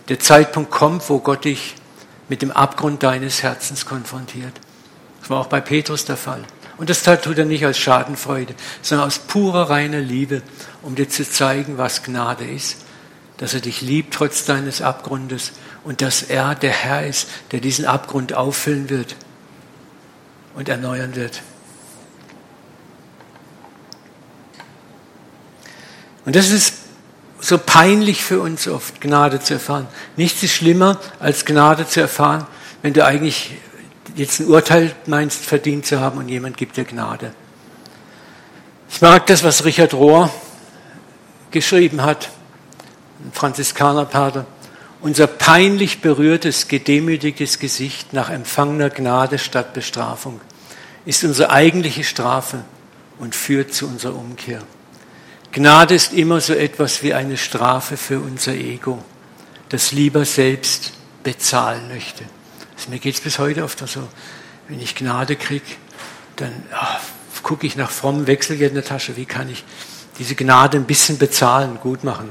[0.08, 1.76] Der Zeitpunkt kommt, wo Gott dich
[2.28, 4.54] mit dem Abgrund deines Herzens konfrontiert.
[5.30, 6.44] War auch bei Petrus der Fall.
[6.78, 10.42] Und das tut er nicht aus Schadenfreude, sondern aus purer reiner Liebe,
[10.82, 12.86] um dir zu zeigen, was Gnade ist.
[13.38, 15.52] Dass er dich liebt trotz deines Abgrundes
[15.84, 19.16] und dass er der Herr ist, der diesen Abgrund auffüllen wird
[20.56, 21.42] und erneuern wird.
[26.26, 26.76] Und das ist
[27.40, 29.88] so peinlich für uns oft, Gnade zu erfahren.
[30.18, 32.46] Nichts ist schlimmer, als Gnade zu erfahren,
[32.82, 33.52] wenn du eigentlich
[34.16, 37.34] jetzt ein Urteil meinst, verdient zu haben und jemand gibt dir Gnade.
[38.90, 40.32] Ich mag das, was Richard Rohr
[41.52, 42.30] geschrieben hat,
[43.24, 44.46] ein Franziskanerpater.
[45.02, 50.42] Unser peinlich berührtes, gedemütigtes Gesicht nach empfangener Gnade statt Bestrafung
[51.06, 52.64] ist unsere eigentliche Strafe
[53.18, 54.62] und führt zu unserer Umkehr.
[55.52, 59.04] Gnade ist immer so etwas wie eine Strafe für unser Ego,
[59.70, 60.94] das lieber selbst
[61.24, 62.26] bezahlen möchte.
[62.80, 64.08] Also mir geht es bis heute oft so,
[64.70, 65.66] wenn ich Gnade kriege,
[66.38, 69.66] dann oh, gucke ich nach frommem Wechselgeld in der Tasche, wie kann ich
[70.18, 72.30] diese Gnade ein bisschen bezahlen, gut machen.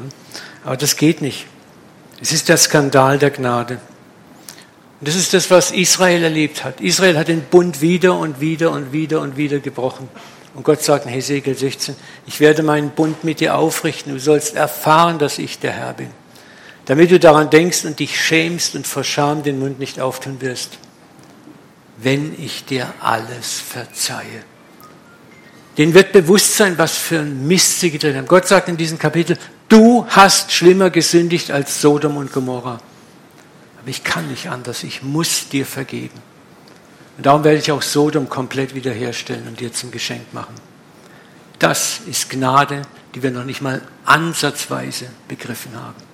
[0.64, 1.44] Aber das geht nicht.
[2.22, 3.74] Es ist der Skandal der Gnade.
[5.00, 6.80] Und das ist das, was Israel erlebt hat.
[6.80, 10.08] Israel hat den Bund wieder und wieder und wieder und wieder gebrochen.
[10.54, 11.94] Und Gott sagt in Hesekiel 16,
[12.26, 14.14] ich werde meinen Bund mit dir aufrichten.
[14.14, 16.08] Du sollst erfahren, dass ich der Herr bin
[16.88, 20.78] damit du daran denkst und dich schämst und vor Scham den Mund nicht auftun wirst,
[21.98, 24.42] wenn ich dir alles verzeihe.
[25.76, 28.26] Den wird bewusst sein, was für ein Mist sie getan haben.
[28.26, 29.36] Gott sagt in diesem Kapitel,
[29.68, 32.80] du hast schlimmer gesündigt als Sodom und Gomorra.
[33.84, 34.82] ich kann nicht anders.
[34.82, 36.18] Ich muss dir vergeben.
[37.18, 40.54] Und darum werde ich auch Sodom komplett wiederherstellen und dir zum Geschenk machen.
[41.58, 42.80] Das ist Gnade,
[43.14, 46.07] die wir noch nicht mal ansatzweise begriffen haben.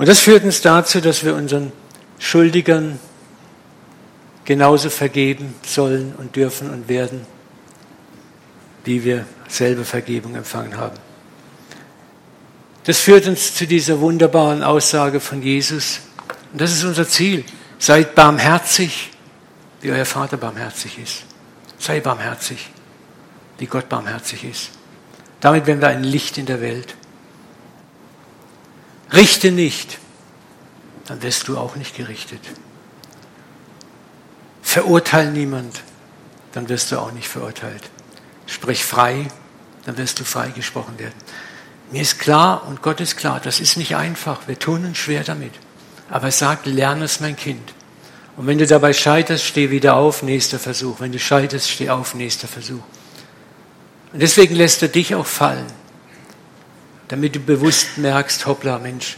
[0.00, 1.72] Und das führt uns dazu, dass wir unseren
[2.18, 2.98] Schuldigern
[4.46, 7.26] genauso vergeben sollen und dürfen und werden,
[8.84, 10.96] wie wir selber Vergebung empfangen haben.
[12.84, 16.00] Das führt uns zu dieser wunderbaren Aussage von Jesus.
[16.50, 17.44] Und das ist unser Ziel.
[17.78, 19.10] Seid barmherzig,
[19.82, 21.24] wie euer Vater barmherzig ist.
[21.78, 22.70] Sei barmherzig,
[23.58, 24.70] wie Gott barmherzig ist.
[25.40, 26.96] Damit werden wir ein Licht in der Welt.
[29.12, 29.98] Richte nicht,
[31.06, 32.40] dann wirst du auch nicht gerichtet.
[34.62, 35.82] Verurteile niemand,
[36.52, 37.82] dann wirst du auch nicht verurteilt.
[38.46, 39.26] Sprich frei,
[39.84, 41.14] dann wirst du freigesprochen werden.
[41.90, 44.46] Mir ist klar und Gott ist klar, das ist nicht einfach.
[44.46, 45.52] Wir tun uns schwer damit.
[46.08, 47.74] Aber er sagt, lerne es, mein Kind.
[48.36, 51.00] Und wenn du dabei scheiterst, steh wieder auf, nächster Versuch.
[51.00, 52.82] Wenn du scheiterst, steh auf, nächster Versuch.
[54.12, 55.66] Und deswegen lässt er dich auch fallen,
[57.10, 59.16] damit du bewusst merkst, hoppla, Mensch,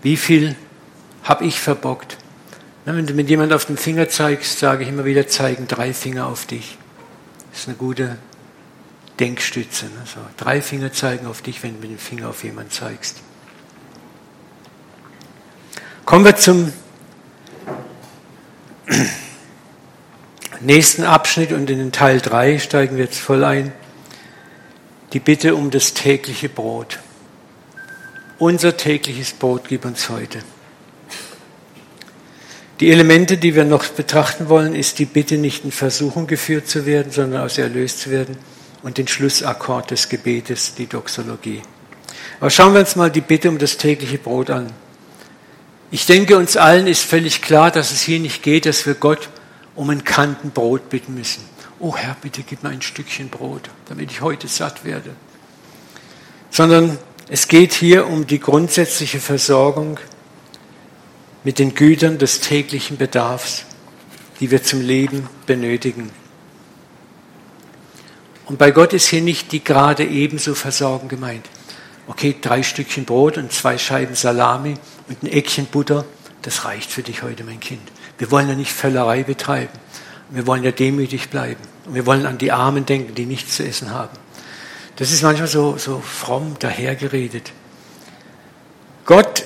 [0.00, 0.56] wie viel
[1.22, 2.16] habe ich verbockt?
[2.86, 6.26] wenn du mit jemand auf den Finger zeigst, sage ich immer wieder, zeigen drei Finger
[6.26, 6.76] auf dich.
[7.50, 8.18] Das ist eine gute
[9.20, 9.86] Denkstütze.
[9.86, 10.02] Ne?
[10.04, 13.22] So, drei Finger zeigen auf dich, wenn du mit dem Finger auf jemanden zeigst.
[16.04, 16.74] Kommen wir zum
[20.60, 23.72] nächsten Abschnitt und in den Teil 3 steigen wir jetzt voll ein.
[25.14, 26.98] Die Bitte um das tägliche Brot.
[28.40, 30.40] Unser tägliches Brot gib uns heute.
[32.80, 36.84] Die Elemente, die wir noch betrachten wollen, ist die Bitte, nicht in Versuchung geführt zu
[36.84, 38.36] werden, sondern aus erlöst zu werden
[38.82, 41.62] und den Schlussakkord des Gebetes, die Doxologie.
[42.40, 44.72] Aber schauen wir uns mal die Bitte um das tägliche Brot an.
[45.92, 49.28] Ich denke, uns allen ist völlig klar, dass es hier nicht geht, dass wir Gott
[49.76, 51.53] um ein Kanten Brot bitten müssen.
[51.78, 55.10] Oh Herr, bitte gib mir ein Stückchen Brot, damit ich heute satt werde.
[56.50, 59.98] Sondern es geht hier um die grundsätzliche Versorgung
[61.42, 63.64] mit den Gütern des täglichen Bedarfs,
[64.40, 66.10] die wir zum Leben benötigen.
[68.46, 71.48] Und bei Gott ist hier nicht die gerade ebenso Versorgung gemeint.
[72.06, 74.74] Okay, drei Stückchen Brot und zwei Scheiben Salami
[75.08, 76.04] und ein Eckchen Butter,
[76.42, 77.80] das reicht für dich heute, mein Kind.
[78.18, 79.72] Wir wollen ja nicht Völlerei betreiben.
[80.30, 81.60] Wir wollen ja demütig bleiben.
[81.86, 84.16] Und wir wollen an die Armen denken, die nichts zu essen haben.
[84.96, 87.52] Das ist manchmal so, so fromm dahergeredet.
[89.04, 89.44] Gott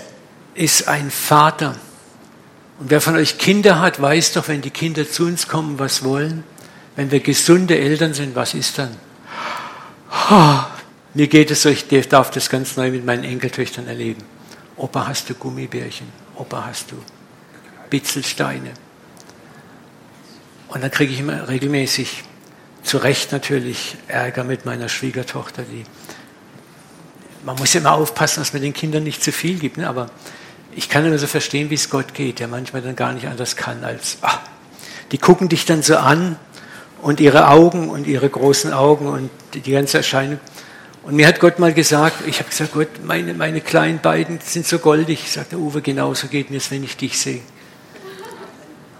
[0.54, 1.76] ist ein Vater.
[2.78, 6.04] Und wer von euch Kinder hat, weiß doch, wenn die Kinder zu uns kommen, was
[6.04, 6.44] wollen,
[6.96, 8.96] wenn wir gesunde Eltern sind, was ist dann?
[10.30, 10.58] Oh,
[11.14, 14.22] mir geht es so, ich darf das ganz neu mit meinen Enkeltöchtern erleben.
[14.76, 16.06] Opa, hast du Gummibärchen?
[16.36, 16.96] Opa, hast du
[17.90, 18.70] Bitzelsteine?
[20.68, 22.24] Und dann kriege ich immer regelmäßig,
[22.82, 25.84] zu Recht natürlich, Ärger mit meiner Schwiegertochter, die
[27.44, 29.88] man muss immer aufpassen, dass man den Kindern nicht zu viel gibt, ne?
[29.88, 30.10] aber
[30.74, 33.56] ich kann immer so verstehen, wie es Gott geht, der manchmal dann gar nicht anders
[33.56, 34.38] kann als, ah,
[35.12, 36.36] die gucken dich dann so an
[37.00, 40.38] und ihre Augen und ihre großen Augen und die ganze Erscheinung.
[41.04, 44.66] Und mir hat Gott mal gesagt, ich habe gesagt, Gott, meine, meine kleinen beiden sind
[44.66, 45.30] so goldig.
[45.32, 47.40] Sagt der Uwe, genauso geht mir es, wenn ich dich sehe.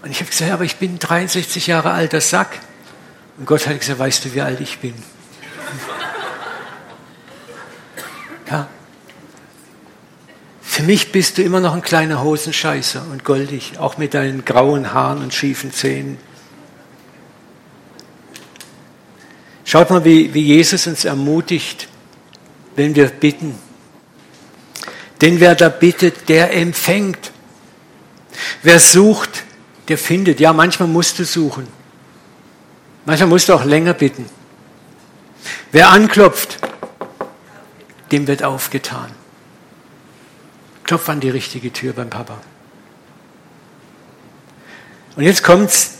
[0.01, 2.59] Und ich habe gesagt, aber ich bin 63 Jahre alter Sack.
[3.37, 4.93] Und Gott hat gesagt, weißt du, wie alt ich bin?
[8.49, 8.67] Ja.
[10.61, 14.91] Für mich bist du immer noch ein kleiner Hosenscheißer und goldig, auch mit deinen grauen
[14.91, 16.17] Haaren und schiefen Zähnen.
[19.65, 21.87] Schaut mal, wie, wie Jesus uns ermutigt,
[22.75, 23.53] wenn wir bitten.
[25.21, 27.31] Denn wer da bittet, der empfängt.
[28.63, 29.43] Wer sucht,
[29.89, 30.39] der findet.
[30.39, 31.67] Ja, manchmal musst du suchen.
[33.05, 34.25] Manchmal musst du auch länger bitten.
[35.71, 36.59] Wer anklopft,
[38.11, 39.11] dem wird aufgetan.
[40.83, 42.39] Klopf an die richtige Tür beim Papa.
[45.15, 45.95] Und jetzt kommt's.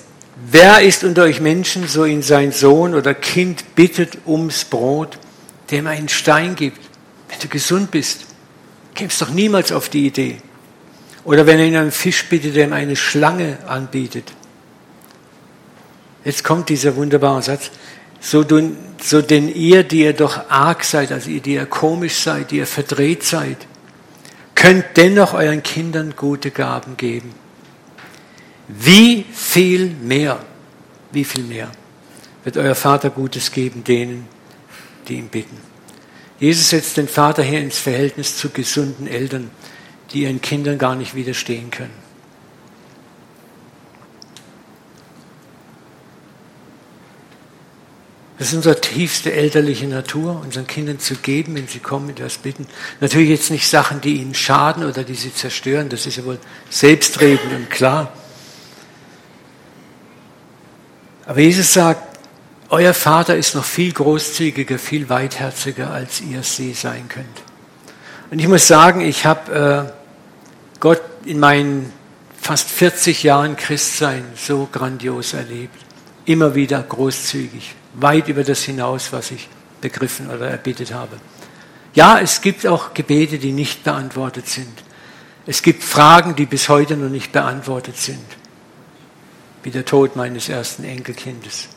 [0.52, 5.20] Wer ist unter euch Menschen, so ihn sein Sohn oder Kind bittet ums Brot,
[5.70, 6.80] dem er einen Stein gibt?
[7.28, 8.26] Wenn du gesund bist,
[8.96, 10.38] kämst doch niemals auf die Idee.
[11.24, 14.34] Oder wenn er ihn einen Fisch bittet, der ihm eine Schlange anbietet.
[16.24, 17.72] Jetzt kommt dieser wunderbare Satz.
[18.22, 18.46] So,
[19.02, 22.58] so denn ihr, die ihr doch arg seid, also ihr, die ihr komisch seid, die
[22.58, 23.58] ihr verdreht seid,
[24.56, 27.34] könnt dennoch euren Kindern gute Gaben geben.
[28.68, 30.40] Wie viel mehr,
[31.12, 31.72] wie viel mehr
[32.44, 34.28] wird euer Vater Gutes geben denen,
[35.08, 35.58] die ihn bitten.
[36.40, 39.50] Jesus setzt den Vater hier ins Verhältnis zu gesunden Eltern,
[40.14, 42.10] die ihren Kindern gar nicht widerstehen können.
[48.40, 52.68] Das ist unsere tiefste elterliche Natur, unseren Kindern zu geben, wenn sie kommen, etwas bitten.
[53.02, 56.40] Natürlich jetzt nicht Sachen, die ihnen schaden oder die sie zerstören, das ist ja wohl
[56.70, 58.14] selbstredend und klar.
[61.26, 62.02] Aber Jesus sagt,
[62.70, 67.28] euer Vater ist noch viel großzügiger, viel weitherziger, als ihr es je sein könnt.
[68.32, 69.99] Und ich muss sagen, ich habe äh,
[71.26, 71.92] in meinen
[72.40, 75.78] fast 40 Jahren Christsein so grandios erlebt.
[76.26, 79.48] Immer wieder großzügig, weit über das hinaus, was ich
[79.82, 81.18] begriffen oder erbetet habe.
[81.94, 84.84] Ja, es gibt auch Gebete, die nicht beantwortet sind.
[85.46, 88.26] Es gibt Fragen, die bis heute noch nicht beantwortet sind,
[89.64, 91.70] wie der Tod meines ersten Enkelkindes.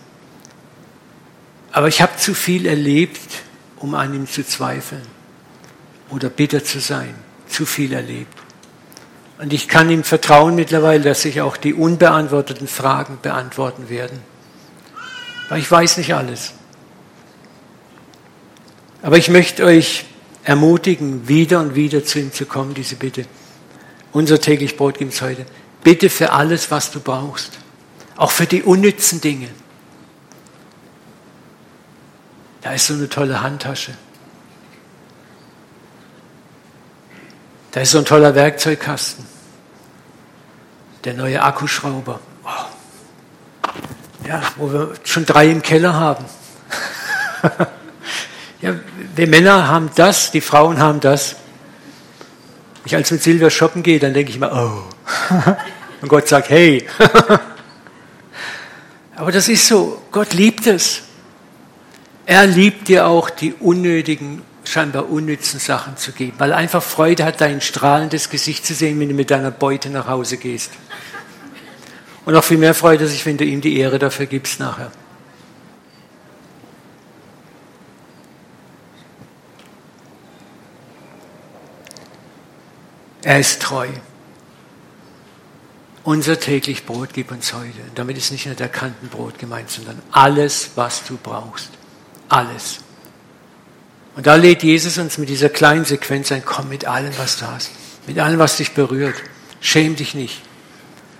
[1.72, 3.42] Aber ich habe zu viel erlebt,
[3.78, 5.06] um an ihm zu zweifeln
[6.10, 7.14] oder bitter zu sein.
[7.48, 8.41] Zu viel erlebt.
[9.42, 14.20] Und ich kann ihm vertrauen mittlerweile, dass sich auch die unbeantworteten Fragen beantworten werden.
[15.48, 16.52] Weil ich weiß nicht alles.
[19.02, 20.04] Aber ich möchte euch
[20.44, 23.24] ermutigen, wieder und wieder zu ihm zu kommen, diese Bitte.
[24.12, 25.44] Unser täglich Brot gibt es heute.
[25.82, 27.58] Bitte für alles, was du brauchst.
[28.16, 29.48] Auch für die unnützen Dinge.
[32.60, 33.94] Da ist so eine tolle Handtasche.
[37.72, 39.31] Da ist so ein toller Werkzeugkasten.
[41.04, 42.20] Der neue Akkuschrauber
[44.26, 46.24] ja, wo wir schon drei im Keller haben.
[48.60, 48.74] ja,
[49.16, 51.36] wir Männer haben das, die Frauen haben das.
[52.84, 54.84] Ich als mit Silvia shoppen gehe, dann denke ich mir, oh.
[56.00, 56.86] Und Gott sagt, hey.
[59.16, 61.02] Aber das ist so, Gott liebt es.
[62.26, 67.40] Er liebt dir auch die unnötigen, scheinbar unnützen Sachen zu geben, weil einfach Freude hat,
[67.40, 70.72] dein strahlendes Gesicht zu sehen, wenn du mit deiner Beute nach Hause gehst.
[72.24, 74.90] Und noch viel mehr freut er sich, wenn du ihm die Ehre dafür gibst nachher.
[83.22, 83.88] Er ist treu.
[86.02, 87.82] Unser täglich Brot gib uns heute.
[87.88, 91.70] Und damit ist nicht nur der Kantenbrot gemeint, sondern alles, was du brauchst.
[92.28, 92.81] Alles.
[94.14, 97.46] Und da lädt Jesus uns mit dieser kleinen Sequenz ein, komm mit allem, was du
[97.46, 97.70] hast.
[98.06, 99.14] Mit allem, was dich berührt.
[99.60, 100.42] Schäm dich nicht.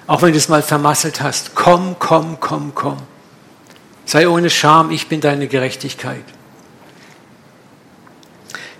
[0.06, 2.98] Auch wenn du es mal vermasselt hast, komm, komm, komm, komm.
[4.04, 6.24] Sei ohne Scham, ich bin deine Gerechtigkeit.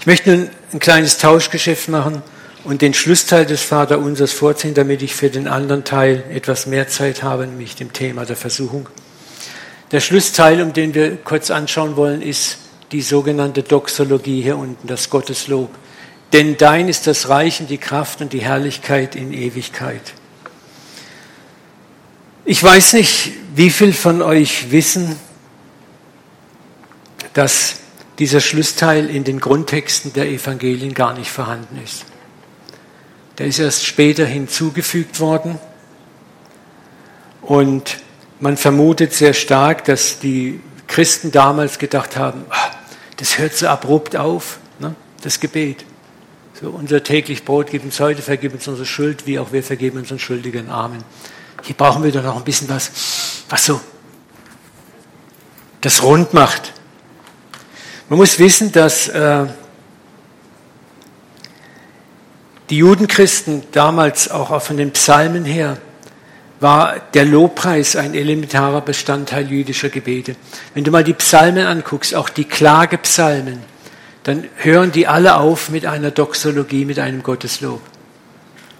[0.00, 2.22] Ich möchte nun ein kleines Tauschgeschäft machen
[2.64, 7.22] und den Schlussteil des Vaterunsers vorziehen, damit ich für den anderen Teil etwas mehr Zeit
[7.22, 8.88] habe, nämlich dem Thema der Versuchung.
[9.92, 12.58] Der Schlussteil, um den wir kurz anschauen wollen, ist
[12.92, 15.70] die sogenannte Doxologie hier unten, das Gotteslob.
[16.32, 20.14] Denn dein ist das Reich und die Kraft und die Herrlichkeit in Ewigkeit.
[22.44, 25.16] Ich weiß nicht, wie viel von euch wissen,
[27.34, 27.76] dass
[28.18, 32.04] dieser Schlussteil in den Grundtexten der Evangelien gar nicht vorhanden ist.
[33.38, 35.58] Der ist erst später hinzugefügt worden
[37.40, 37.98] und
[38.40, 42.70] man vermutet sehr stark, dass die Christen damals gedacht haben, ah,
[43.22, 45.84] das hört so abrupt auf, ne, das Gebet.
[46.60, 49.98] So, unser täglich Brot gib uns heute, vergib uns unsere Schuld, wie auch wir vergeben
[49.98, 50.68] unseren Schuldigen.
[50.68, 51.04] Amen.
[51.62, 52.90] Hier brauchen wir doch noch ein bisschen was,
[53.48, 53.80] was so
[55.82, 56.72] das rund macht.
[58.08, 59.46] Man muss wissen, dass äh,
[62.70, 65.78] die Judenchristen damals auch von den Psalmen her
[66.62, 70.36] war der Lobpreis ein elementarer Bestandteil jüdischer Gebete.
[70.74, 73.58] Wenn du mal die Psalmen anguckst, auch die Klagepsalmen,
[74.22, 77.80] dann hören die alle auf mit einer Doxologie, mit einem Gotteslob.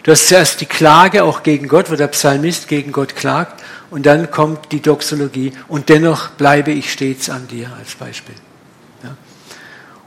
[0.04, 4.06] Du hast zuerst die Klage auch gegen Gott, wo der Psalmist gegen Gott klagt, und
[4.06, 8.34] dann kommt die Doxologie, und dennoch bleibe ich stets an dir als Beispiel.
[9.02, 9.16] Ja.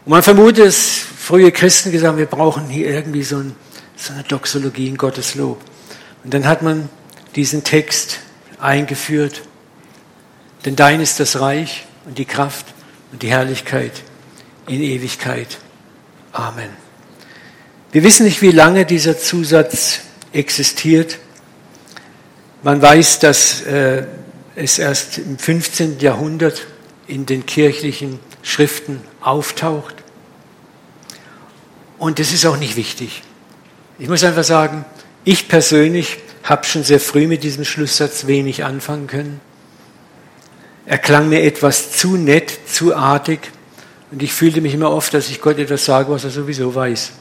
[0.06, 3.56] Und man vermutet, dass frühe Christen gesagt haben, wir brauchen hier irgendwie so, ein,
[3.96, 5.62] so eine Doxologie in Gottes Lob.
[6.24, 6.90] Und dann hat man
[7.36, 8.20] diesen Text
[8.60, 9.42] eingeführt,
[10.66, 12.66] denn dein ist das Reich und die Kraft
[13.12, 13.92] und die Herrlichkeit
[14.68, 15.58] in Ewigkeit.
[16.32, 16.70] Amen.
[17.92, 20.02] Wir wissen nicht, wie lange dieser Zusatz
[20.34, 21.20] existiert.
[22.64, 24.06] Man weiß, dass äh,
[24.56, 26.00] es erst im 15.
[26.00, 26.66] Jahrhundert
[27.08, 29.96] in den kirchlichen Schriften auftaucht.
[31.98, 33.22] Und das ist auch nicht wichtig.
[33.98, 34.84] Ich muss einfach sagen,
[35.24, 39.42] ich persönlich habe schon sehr früh mit diesem Schlusssatz wenig anfangen können.
[40.86, 43.52] Er klang mir etwas zu nett, zu artig.
[44.12, 47.12] Und ich fühlte mich immer oft, dass ich Gott etwas sage, was er sowieso weiß.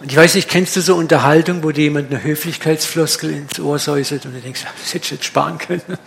[0.00, 3.78] Und ich weiß nicht, kennst du so Unterhaltung, wo dir jemand eine Höflichkeitsfloskel ins Ohr
[3.78, 5.82] säuselt und du denkst, das hätte ich jetzt sparen können.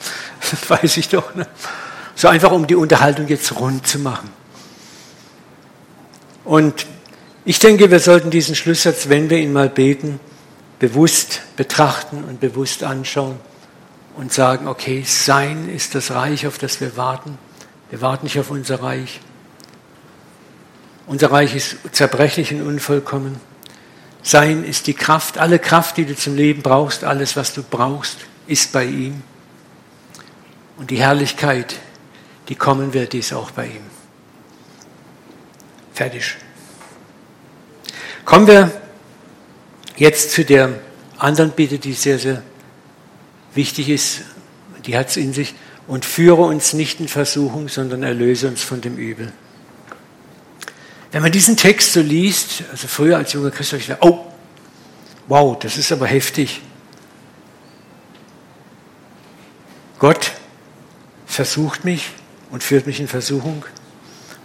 [0.52, 1.34] Das weiß ich doch.
[1.36, 1.48] Ne?
[2.16, 4.30] So einfach, um die Unterhaltung jetzt rund zu machen.
[6.44, 6.86] Und
[7.44, 10.20] ich denke, wir sollten diesen Schlusssatz, wenn wir ihn mal beten,
[10.82, 13.40] bewusst betrachten und bewusst anschauen
[14.18, 17.38] und sagen, okay, sein ist das Reich, auf das wir warten.
[17.92, 19.20] Wir warten nicht auf unser Reich.
[21.06, 23.40] Unser Reich ist zerbrechlich und unvollkommen.
[24.24, 28.18] Sein ist die Kraft, alle Kraft, die du zum Leben brauchst, alles, was du brauchst,
[28.48, 29.22] ist bei ihm.
[30.78, 31.76] Und die Herrlichkeit,
[32.50, 33.84] die kommen wird, die ist auch bei ihm.
[35.94, 36.38] Fertig.
[38.26, 38.81] Kommen wir
[40.02, 40.80] jetzt zu der
[41.20, 42.42] anderen Bitte, die sehr, sehr
[43.54, 44.22] wichtig ist.
[44.88, 45.54] Die hat es in sich.
[45.86, 49.32] Und führe uns nicht in Versuchung, sondern erlöse uns von dem Übel.
[51.12, 54.26] Wenn man diesen Text so liest, also früher als junger Christ, ich gedacht, oh,
[55.28, 56.62] wow, das ist aber heftig.
[60.00, 60.32] Gott
[61.28, 62.10] versucht mich
[62.50, 63.66] und führt mich in Versuchung.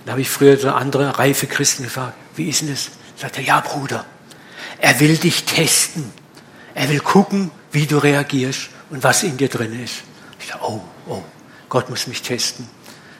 [0.04, 2.90] Da habe ich früher so andere reife Christen gefragt, wie ist denn das?
[3.16, 4.04] Sagt er, ja Bruder,
[4.78, 6.12] er will dich testen.
[6.74, 10.02] Er will gucken, wie du reagierst und was in dir drin ist.
[10.40, 11.22] Ich dachte, oh, oh,
[11.68, 12.68] Gott muss mich testen.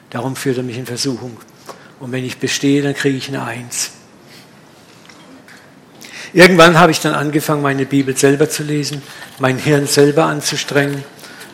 [0.09, 1.37] Darum führt er mich in Versuchung.
[1.99, 3.91] Und wenn ich bestehe, dann kriege ich eine Eins.
[6.33, 9.01] Irgendwann habe ich dann angefangen, meine Bibel selber zu lesen,
[9.39, 11.03] mein Hirn selber anzustrengen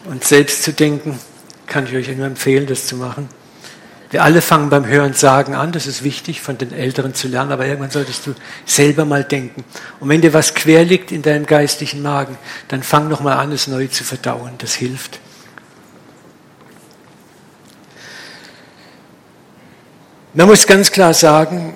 [0.06, 1.20] und selbst zu denken.
[1.68, 3.30] Kann ich euch nur empfehlen, das zu machen.
[4.14, 7.52] Wir alle fangen beim Hören sagen an, das ist wichtig, von den Älteren zu lernen,
[7.52, 9.64] aber irgendwann solltest du selber mal denken.
[10.00, 12.38] Und wenn dir was quer liegt in deinem geistlichen Magen,
[12.68, 14.52] dann fang noch mal an, es neu zu verdauen.
[14.60, 15.20] Das hilft.
[20.36, 21.74] Man muss ganz klar sagen,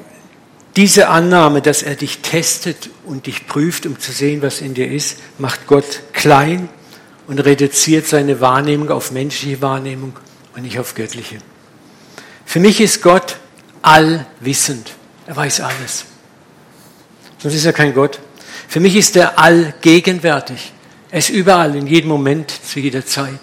[0.76, 4.92] diese Annahme, dass er dich testet und dich prüft, um zu sehen, was in dir
[4.92, 6.70] ist, macht Gott klein
[7.26, 10.16] und reduziert seine Wahrnehmung auf menschliche Wahrnehmung
[10.56, 11.40] und nicht auf göttliche.
[12.48, 13.36] Für mich ist Gott
[13.82, 14.93] allwissend.
[15.28, 16.06] Er weiß alles.
[17.39, 18.22] Sonst ist er kein Gott.
[18.70, 20.72] Für mich ist er allgegenwärtig.
[21.12, 23.39] Er ist überall, in jedem Moment, zu jeder Zeit.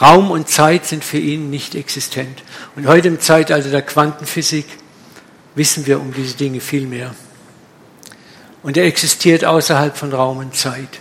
[0.00, 2.42] Raum und Zeit sind für ihn nicht existent.
[2.74, 4.66] Und heute im Zeitalter der Quantenphysik
[5.54, 7.14] wissen wir um diese Dinge viel mehr.
[8.64, 10.98] Und er existiert außerhalb von Raum und Zeit.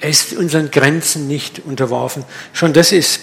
[0.00, 2.24] Er ist unseren Grenzen nicht unterworfen.
[2.52, 3.20] Schon das ist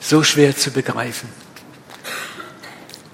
[0.00, 1.28] so schwer zu begreifen.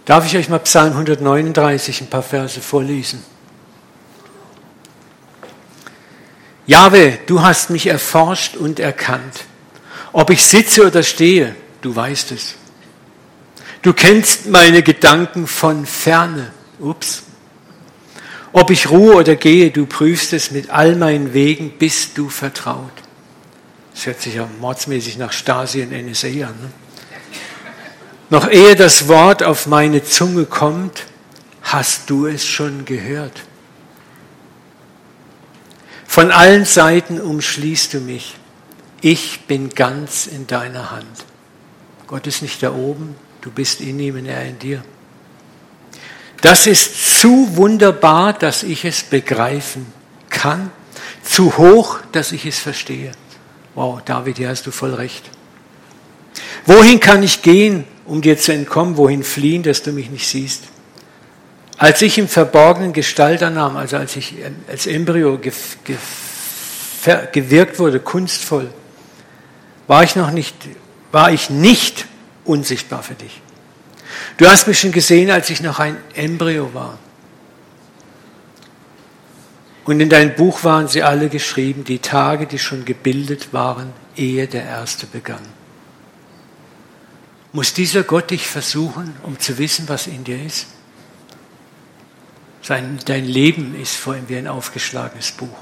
[0.07, 3.23] Darf ich euch mal Psalm 139 ein paar Verse vorlesen?
[6.65, 9.45] Jahwe, du hast mich erforscht und erkannt.
[10.13, 12.55] Ob ich sitze oder stehe, du weißt es.
[13.83, 16.53] Du kennst meine Gedanken von ferne.
[16.79, 17.25] Ups.
[18.53, 22.93] Ob ich ruhe oder gehe, du prüfst es mit all meinen Wegen, bist du vertraut.
[23.93, 26.55] Das hört sich ja mordsmäßig nach Stasi und NSA an.
[26.61, 26.71] Ne?
[28.31, 31.05] Noch ehe das Wort auf meine Zunge kommt,
[31.63, 33.43] hast du es schon gehört.
[36.07, 38.37] Von allen Seiten umschließt du mich
[39.01, 41.25] ich bin ganz in deiner Hand.
[42.07, 44.83] Gott ist nicht da oben, du bist in ihm und er in dir.
[46.41, 49.87] Das ist zu wunderbar, dass ich es begreifen
[50.29, 50.71] kann,
[51.23, 53.13] zu hoch, dass ich es verstehe.
[53.75, 55.25] Wow, David, hier hast du voll recht.
[56.65, 58.97] Wohin kann ich gehen, um dir zu entkommen?
[58.97, 60.65] Wohin fliehen, dass du mich nicht siehst?
[61.79, 64.35] Als ich im Verborgenen Gestalt annahm, also als ich
[64.69, 65.39] als Embryo
[67.33, 68.71] gewirkt wurde, kunstvoll,
[69.87, 70.55] war ich noch nicht,
[71.13, 72.07] war ich nicht
[72.45, 73.43] unsichtbar für dich.
[74.39, 76.99] Du hast mich schon gesehen, als ich noch ein Embryo war.
[79.85, 84.47] Und in dein Buch waren sie alle geschrieben, die Tage, die schon gebildet waren, ehe
[84.49, 85.56] der erste begann.
[87.57, 90.67] Muss dieser Gott dich versuchen, um zu wissen, was in dir ist?
[92.61, 95.57] Sein, dein Leben ist vor ihm wie ein aufgeschlagenes Buch.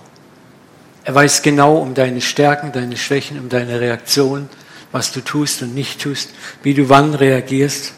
[1.05, 4.49] Er weiß genau um deine Stärken, deine Schwächen, um deine Reaktion,
[4.91, 6.31] was du tust und nicht tust,
[6.65, 7.93] wie du wann reagierst.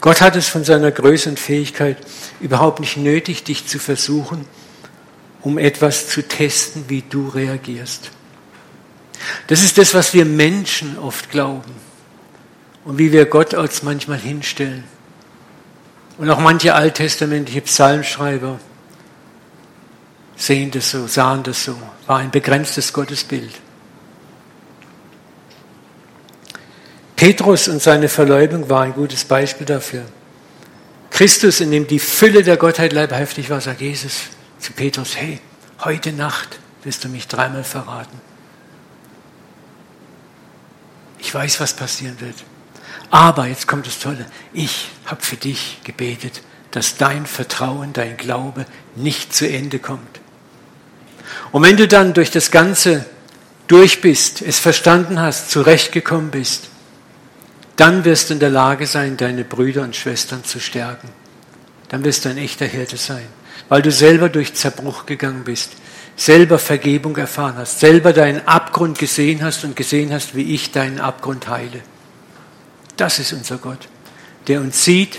[0.00, 1.98] Gott hat es von seiner Größe und Fähigkeit
[2.40, 4.46] überhaupt nicht nötig, dich zu versuchen,
[5.42, 8.12] um etwas zu testen, wie du reagierst.
[9.46, 11.72] Das ist das, was wir Menschen oft glauben
[12.84, 14.84] und wie wir Gott als manchmal hinstellen.
[16.18, 18.60] Und auch manche alttestamentliche Psalmschreiber
[20.36, 23.52] sehen das so, sahen das so, war ein begrenztes Gottesbild.
[27.16, 30.02] Petrus und seine Verleumdung war ein gutes Beispiel dafür.
[31.10, 34.22] Christus, in dem die Fülle der Gottheit leibhaftig war, sagt Jesus
[34.58, 35.38] zu Petrus, hey,
[35.84, 38.20] heute Nacht wirst du mich dreimal verraten.
[41.22, 42.34] Ich weiß, was passieren wird.
[43.10, 44.26] Aber jetzt kommt das Tolle.
[44.52, 46.42] Ich habe für dich gebetet,
[46.72, 48.66] dass dein Vertrauen, dein Glaube
[48.96, 50.20] nicht zu Ende kommt.
[51.52, 53.06] Und wenn du dann durch das Ganze
[53.68, 56.68] durch bist, es verstanden hast, zurechtgekommen bist,
[57.76, 61.08] dann wirst du in der Lage sein, deine Brüder und Schwestern zu stärken.
[61.88, 63.26] Dann wirst du ein echter Hirte sein,
[63.68, 65.72] weil du selber durch Zerbruch gegangen bist,
[66.16, 71.00] selber Vergebung erfahren hast, selber deinen Abgrund gesehen hast und gesehen hast, wie ich deinen
[71.00, 71.80] Abgrund heile.
[72.96, 73.88] Das ist unser Gott,
[74.48, 75.18] der uns sieht,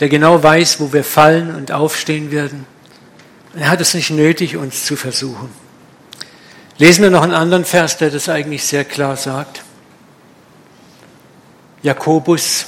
[0.00, 2.66] der genau weiß, wo wir fallen und aufstehen werden.
[3.56, 5.48] Er hat es nicht nötig, uns zu versuchen.
[6.78, 9.62] Lesen wir noch einen anderen Vers, der das eigentlich sehr klar sagt.
[11.82, 12.66] Jakobus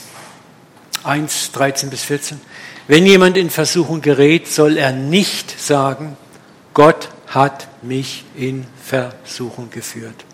[1.02, 2.40] 1, 13 bis 14.
[2.86, 6.16] Wenn jemand in Versuchung gerät, soll er nicht sagen,
[6.72, 10.24] Gott hat mich in Versuchung geführt.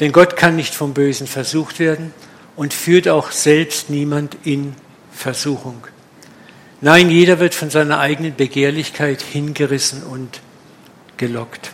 [0.00, 2.12] Denn Gott kann nicht vom Bösen versucht werden
[2.56, 4.74] und führt auch selbst niemand in
[5.12, 5.86] Versuchung.
[6.80, 10.40] Nein, jeder wird von seiner eigenen Begehrlichkeit hingerissen und
[11.16, 11.70] gelockt.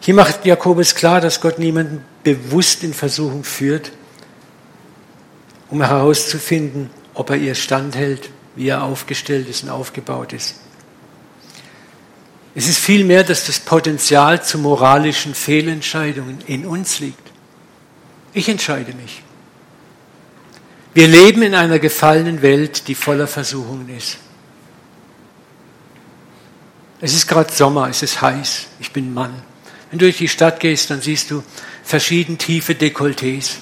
[0.00, 3.92] Hier macht Jakobus klar, dass Gott niemanden bewusst in Versuchung führt,
[5.70, 10.56] um herauszufinden, ob er ihr standhält, wie er aufgestellt ist und aufgebaut ist.
[12.54, 17.30] Es ist vielmehr, dass das Potenzial zu moralischen Fehlentscheidungen in uns liegt.
[18.32, 19.22] Ich entscheide mich.
[20.92, 24.18] Wir leben in einer gefallenen Welt, die voller Versuchungen ist.
[27.00, 29.32] Es ist gerade Sommer, es ist heiß, ich bin Mann.
[29.90, 31.42] Wenn du durch die Stadt gehst, dann siehst du
[31.84, 33.56] verschieden tiefe Dekolletés.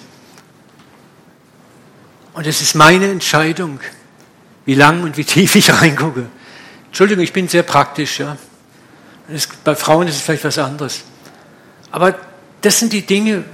[2.32, 3.80] Und es ist meine Entscheidung,
[4.64, 6.26] wie lang und wie tief ich reingucke.
[6.86, 8.36] Entschuldigung, ich bin sehr praktisch, ja.
[9.64, 11.02] Bei Frauen ist es vielleicht was anderes.
[11.90, 12.18] Aber
[12.62, 13.44] das sind die Dinge,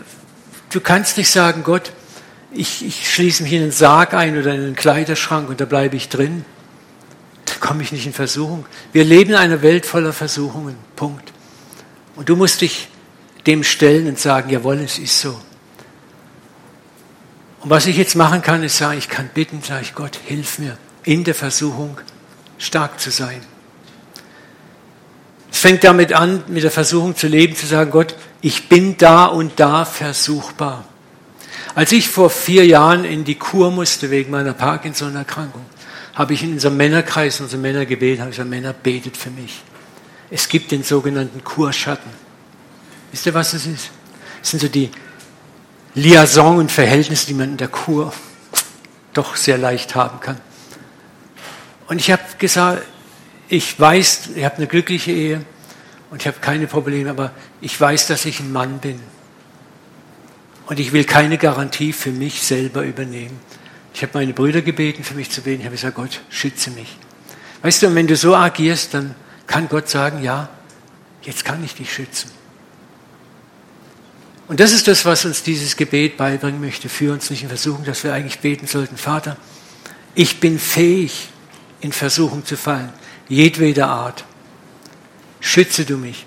[0.70, 1.92] du kannst nicht sagen, Gott,
[2.52, 5.96] ich, ich schließe mich in einen Sarg ein oder in einen Kleiderschrank und da bleibe
[5.96, 6.44] ich drin.
[7.46, 8.64] Da komme ich nicht in Versuchung.
[8.92, 10.76] Wir leben in einer Welt voller Versuchungen.
[10.96, 11.32] Punkt.
[12.16, 12.88] Und du musst dich
[13.46, 15.38] dem stellen und sagen, jawohl, es ist so.
[17.60, 20.58] Und was ich jetzt machen kann, ist sagen, ich kann bitten, sage ich, Gott, hilf
[20.58, 21.98] mir, in der Versuchung
[22.58, 23.40] stark zu sein.
[25.54, 29.26] Es fängt damit an, mit der Versuchung zu leben, zu sagen, Gott, ich bin da
[29.26, 30.84] und da versuchbar.
[31.76, 35.64] Als ich vor vier Jahren in die Kur musste wegen meiner Parkinson-Erkrankung,
[36.16, 39.62] habe ich in unserem Männerkreis, unsere Männer gebeten, habe ich gesagt, Männer, betet für mich.
[40.28, 42.10] Es gibt den sogenannten Kurschatten.
[43.12, 43.90] Wisst ihr, was das ist?
[44.40, 44.90] Das sind so die
[45.94, 48.12] Liaison und Verhältnisse, die man in der Kur
[49.12, 50.40] doch sehr leicht haben kann.
[51.86, 52.82] Und ich habe gesagt,
[53.54, 55.44] ich weiß, ich habe eine glückliche Ehe
[56.10, 58.98] und ich habe keine Probleme, aber ich weiß, dass ich ein Mann bin.
[60.66, 63.38] Und ich will keine Garantie für mich selber übernehmen.
[63.92, 65.60] Ich habe meine Brüder gebeten, für mich zu beten.
[65.60, 66.96] Ich habe gesagt, Gott, schütze mich.
[67.62, 69.14] Weißt du, wenn du so agierst, dann
[69.46, 70.48] kann Gott sagen, ja,
[71.22, 72.30] jetzt kann ich dich schützen.
[74.48, 76.88] Und das ist das, was uns dieses Gebet beibringen möchte.
[76.88, 78.96] Für uns nicht in Versuchung, dass wir eigentlich beten sollten.
[78.96, 79.36] Vater,
[80.14, 81.28] ich bin fähig,
[81.80, 82.92] in Versuchung zu fallen.
[83.28, 84.24] Jedweder Art.
[85.40, 86.26] Schütze du mich.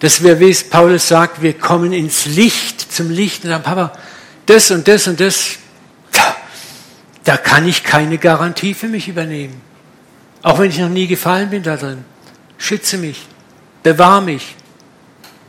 [0.00, 3.92] Dass wir, wie es Paulus sagt, wir kommen ins Licht, zum Licht und sagen, Papa,
[4.44, 5.56] das und das und das,
[7.24, 9.60] da kann ich keine Garantie für mich übernehmen.
[10.42, 12.04] Auch wenn ich noch nie gefallen bin da drin.
[12.58, 13.26] Schütze mich,
[13.82, 14.54] bewahr mich.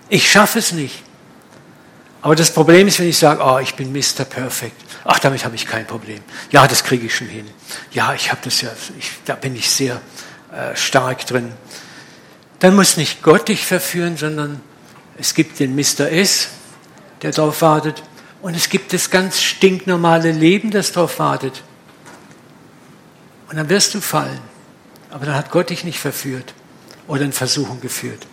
[0.10, 1.04] Ich schaffe es nicht.
[2.22, 4.26] Aber das Problem ist, wenn ich sage, oh, ich bin Mr.
[4.26, 4.76] Perfect.
[5.06, 6.20] Ach, damit habe ich kein Problem.
[6.52, 7.46] Ja, das kriege ich schon hin.
[7.92, 10.02] Ja, ich habe das ja, ich, da bin ich sehr
[10.52, 11.54] äh, stark drin.
[12.60, 14.62] Dann muss nicht Gott dich verführen, sondern
[15.18, 16.12] es gibt den Mr.
[16.12, 16.50] S,
[17.22, 18.04] der darauf wartet.
[18.42, 21.64] Und es gibt das ganz stinknormale Leben, das darauf wartet.
[23.50, 24.40] Und dann wirst du fallen.
[25.10, 26.54] Aber dann hat Gott dich nicht verführt
[27.08, 28.28] oder in Versuchung geführt.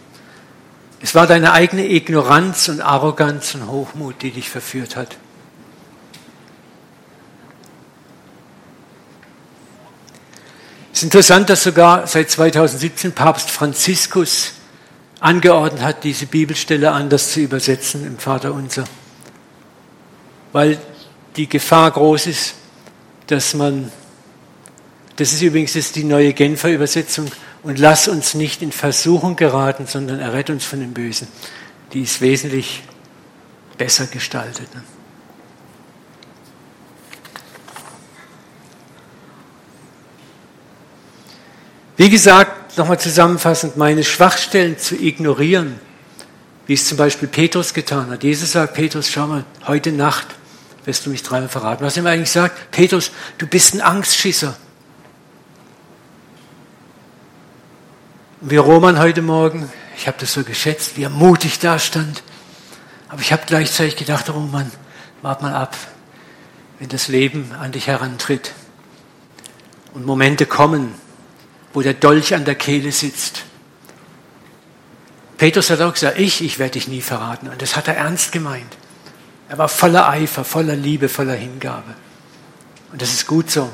[1.00, 5.16] Es war deine eigene Ignoranz und Arroganz und Hochmut, die dich verführt hat.
[10.94, 14.52] Es ist interessant, dass sogar seit 2017 Papst Franziskus
[15.18, 18.84] angeordnet hat, diese Bibelstelle anders zu übersetzen im Vaterunser.
[20.52, 20.78] Weil
[21.34, 22.54] die Gefahr groß ist,
[23.26, 23.90] dass man,
[25.16, 27.28] das ist übrigens jetzt die neue Genfer Übersetzung,
[27.64, 31.26] und lass uns nicht in Versuchung geraten, sondern errette uns von dem Bösen.
[31.92, 32.84] Die ist wesentlich
[33.78, 34.72] besser gestaltet.
[34.72, 34.82] Ne?
[41.96, 45.78] Wie gesagt, nochmal zusammenfassend, meine Schwachstellen zu ignorieren,
[46.66, 48.24] wie es zum Beispiel Petrus getan hat.
[48.24, 50.26] Jesus sagt, Petrus, schau mal, heute Nacht
[50.84, 51.84] wirst du mich dreimal verraten.
[51.84, 54.56] Was ihm eigentlich sagt, Petrus, du bist ein Angstschisser.
[58.40, 62.22] Und wie Roman heute Morgen, ich habe das so geschätzt, wie er mutig da stand.
[63.08, 64.70] Aber ich habe gleichzeitig gedacht, Roman,
[65.22, 65.76] wart mal ab,
[66.80, 68.52] wenn das Leben an dich herantritt
[69.94, 70.94] und Momente kommen,
[71.74, 73.44] wo der Dolch an der Kehle sitzt.
[75.36, 77.48] Petrus hat auch gesagt, ich, ich werde dich nie verraten.
[77.48, 78.78] Und das hat er ernst gemeint.
[79.48, 81.94] Er war voller Eifer, voller Liebe, voller Hingabe.
[82.92, 83.68] Und das ist gut so.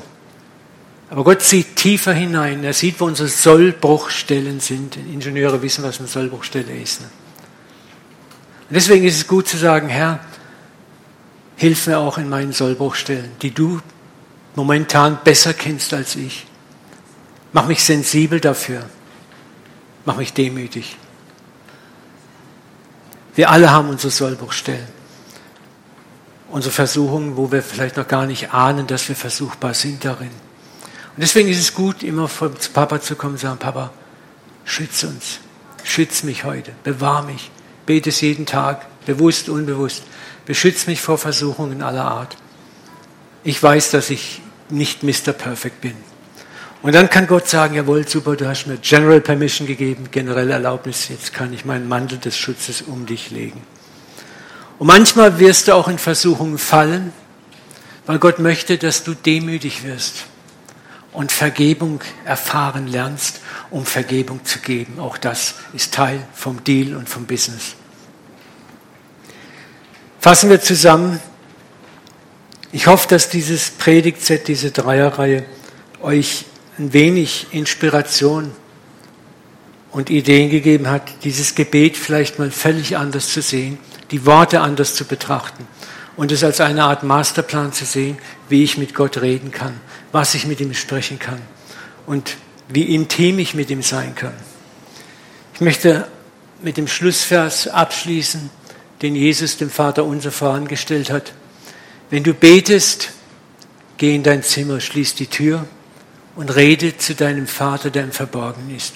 [1.11, 2.63] Aber Gott sieht tiefer hinein.
[2.63, 4.97] Er sieht, wo unsere Sollbruchstellen sind.
[4.97, 7.01] Ingenieure wissen, was eine Sollbruchstelle ist.
[7.01, 7.07] Ne?
[8.69, 10.21] Und deswegen ist es gut zu sagen, Herr,
[11.55, 13.79] hilf mir auch in meinen Sollbruchstellen, die du
[14.55, 16.47] momentan besser kennst als ich.
[17.53, 18.83] Mach mich sensibel dafür.
[20.05, 20.97] Mach mich demütig.
[23.35, 24.87] Wir alle haben unsere Sollbruchstellen.
[26.49, 30.27] Unsere Versuchungen, wo wir vielleicht noch gar nicht ahnen, dass wir versuchbar sind darin.
[30.27, 33.91] Und deswegen ist es gut, immer zu Papa zu kommen und sagen, Papa,
[34.65, 35.39] schütze uns.
[35.83, 36.73] Schütze mich heute.
[36.83, 37.51] Bewahr mich.
[37.85, 40.03] Bete es jeden Tag, bewusst, unbewusst.
[40.45, 42.37] Beschütze mich vor Versuchungen aller Art.
[43.43, 45.33] Ich weiß, dass ich nicht Mr.
[45.33, 45.95] Perfect bin.
[46.81, 51.09] Und dann kann Gott sagen, jawohl, super, du hast mir General Permission gegeben, generelle Erlaubnis,
[51.09, 53.61] jetzt kann ich meinen Mantel des Schutzes um dich legen.
[54.79, 57.13] Und manchmal wirst du auch in Versuchungen fallen,
[58.07, 60.25] weil Gott möchte, dass du demütig wirst
[61.13, 64.99] und Vergebung erfahren lernst, um Vergebung zu geben.
[64.99, 67.75] Auch das ist Teil vom Deal und vom Business.
[70.19, 71.19] Fassen wir zusammen.
[72.71, 75.45] Ich hoffe, dass dieses Predigtset, diese Dreierreihe
[76.01, 76.45] euch
[76.77, 78.51] ein wenig Inspiration
[79.91, 83.77] und Ideen gegeben hat, dieses Gebet vielleicht mal völlig anders zu sehen,
[84.11, 85.67] die Worte anders zu betrachten
[86.15, 88.17] und es als eine Art Masterplan zu sehen,
[88.49, 89.79] wie ich mit Gott reden kann,
[90.11, 91.41] was ich mit ihm sprechen kann
[92.05, 92.37] und
[92.69, 94.33] wie intim ich mit ihm sein kann.
[95.53, 96.07] Ich möchte
[96.61, 98.49] mit dem Schlussvers abschließen,
[99.01, 101.33] den Jesus dem Vater unser vorangestellt hat.
[102.09, 103.11] Wenn du betest,
[103.97, 105.65] geh in dein Zimmer, schließ die Tür
[106.35, 108.93] und rede zu deinem Vater, der im Verborgenen ist.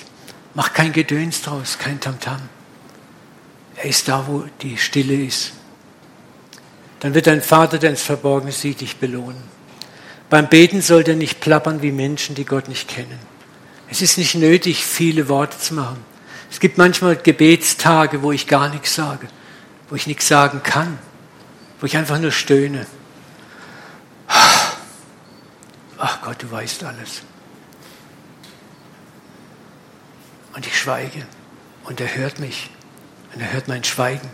[0.54, 2.42] Mach kein Gedöns draus, kein Tamtam.
[3.76, 5.52] Er ist da, wo die Stille ist.
[7.02, 9.44] Dann wird dein Vater, der ins Verborgene sieht, dich belohnen.
[10.30, 13.20] Beim Beten sollte er nicht plappern wie Menschen, die Gott nicht kennen.
[13.90, 16.04] Es ist nicht nötig, viele Worte zu machen.
[16.50, 19.28] Es gibt manchmal Gebetstage, wo ich gar nichts sage,
[19.90, 20.98] wo ich nichts sagen kann,
[21.80, 22.88] wo ich einfach nur stöhne.
[25.98, 27.22] Ach Gott, du weißt alles.
[30.56, 31.26] Und ich schweige
[31.86, 32.70] und er hört mich
[33.34, 34.30] und er hört mein Schweigen.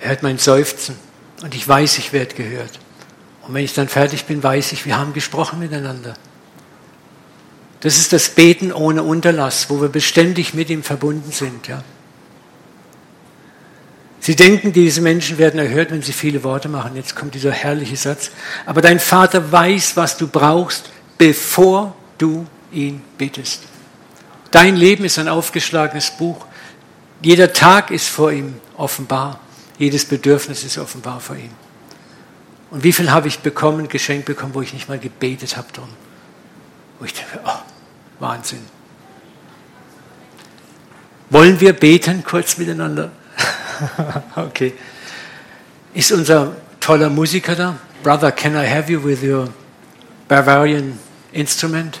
[0.00, 0.96] Er hört mein Seufzen
[1.42, 2.78] und ich weiß, ich werde gehört.
[3.42, 6.14] Und wenn ich dann fertig bin, weiß ich, wir haben gesprochen miteinander.
[7.80, 11.66] Das ist das Beten ohne Unterlass, wo wir beständig mit ihm verbunden sind.
[11.66, 11.82] Ja.
[14.22, 16.94] Sie denken, diese Menschen werden erhört, wenn sie viele Worte machen.
[16.94, 18.30] Jetzt kommt dieser herrliche Satz.
[18.64, 23.64] Aber dein Vater weiß, was du brauchst, bevor du ihn bittest.
[24.52, 26.46] Dein Leben ist ein aufgeschlagenes Buch.
[27.20, 29.40] Jeder Tag ist vor ihm offenbar.
[29.76, 31.50] Jedes Bedürfnis ist offenbar vor ihm.
[32.70, 35.88] Und wie viel habe ich bekommen, geschenkt bekommen, wo ich nicht mal gebetet habe drum?
[37.00, 37.58] Wo ich denke, oh,
[38.20, 38.60] Wahnsinn.
[41.28, 43.10] Wollen wir beten kurz miteinander?
[44.36, 44.72] okay.
[45.94, 47.78] Ist unser toller Musiker da?
[48.02, 49.48] Brother, can I have you with your
[50.28, 50.98] Bavarian
[51.32, 52.00] instrument?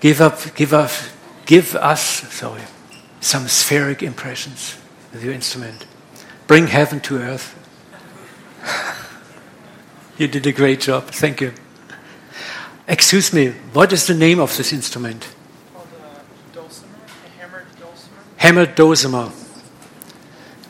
[0.00, 0.90] Give up, give up,
[1.44, 2.62] give us, sorry,
[3.20, 4.76] some spheric impressions
[5.12, 5.86] with your instrument.
[6.46, 7.54] Bring heaven to earth.
[10.18, 11.04] you did a great job.
[11.04, 11.52] Thank you.
[12.88, 15.28] Excuse me, what is the name of this instrument?
[18.40, 19.30] Hammered Dosimer.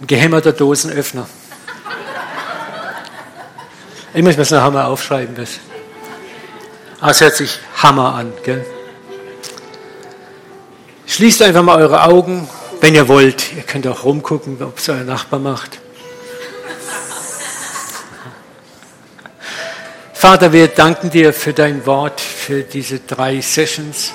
[0.00, 1.28] Ein gehämmerter Dosenöffner.
[4.12, 5.36] Ich muss mir das nachher mal aufschreiben.
[5.36, 5.60] Das.
[7.00, 8.32] Ah, es hört sich Hammer an.
[8.42, 8.66] Gell?
[11.06, 12.48] Schließt einfach mal eure Augen,
[12.80, 13.52] wenn ihr wollt.
[13.52, 15.78] Ihr könnt auch rumgucken, ob es euer Nachbar macht.
[20.12, 24.12] Vater, wir danken dir für dein Wort, für diese drei Sessions.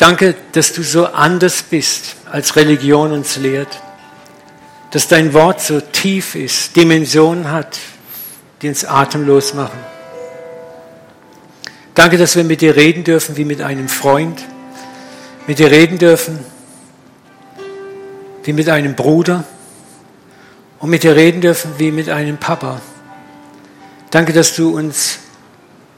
[0.00, 3.82] Danke, dass du so anders bist, als Religion uns lehrt.
[4.92, 7.78] Dass dein Wort so tief ist, Dimensionen hat,
[8.62, 9.78] die uns atemlos machen.
[11.94, 14.42] Danke, dass wir mit dir reden dürfen wie mit einem Freund,
[15.46, 16.38] mit dir reden dürfen
[18.44, 19.44] wie mit einem Bruder
[20.78, 22.80] und mit dir reden dürfen wie mit einem Papa.
[24.10, 25.18] Danke, dass du uns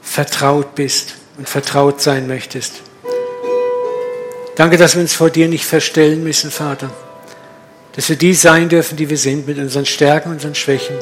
[0.01, 2.81] vertraut bist und vertraut sein möchtest.
[4.55, 6.91] Danke, dass wir uns vor dir nicht verstellen müssen, Vater.
[7.95, 10.95] Dass wir die sein dürfen, die wir sind, mit unseren Stärken unseren Schwächen.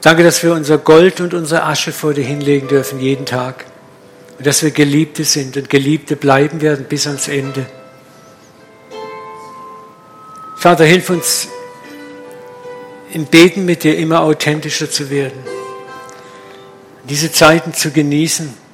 [0.00, 3.64] Danke, dass wir unser Gold und unsere Asche vor dir hinlegen dürfen, jeden Tag.
[4.38, 7.66] Und dass wir Geliebte sind und Geliebte bleiben werden bis ans Ende.
[10.56, 11.48] Vater, hilf uns
[13.12, 15.38] im Beten mit dir immer authentischer zu werden.
[17.08, 18.67] Diese Zeiten zu genießen.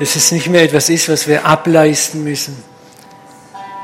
[0.00, 2.56] Dass es nicht mehr etwas ist, was wir ableisten müssen.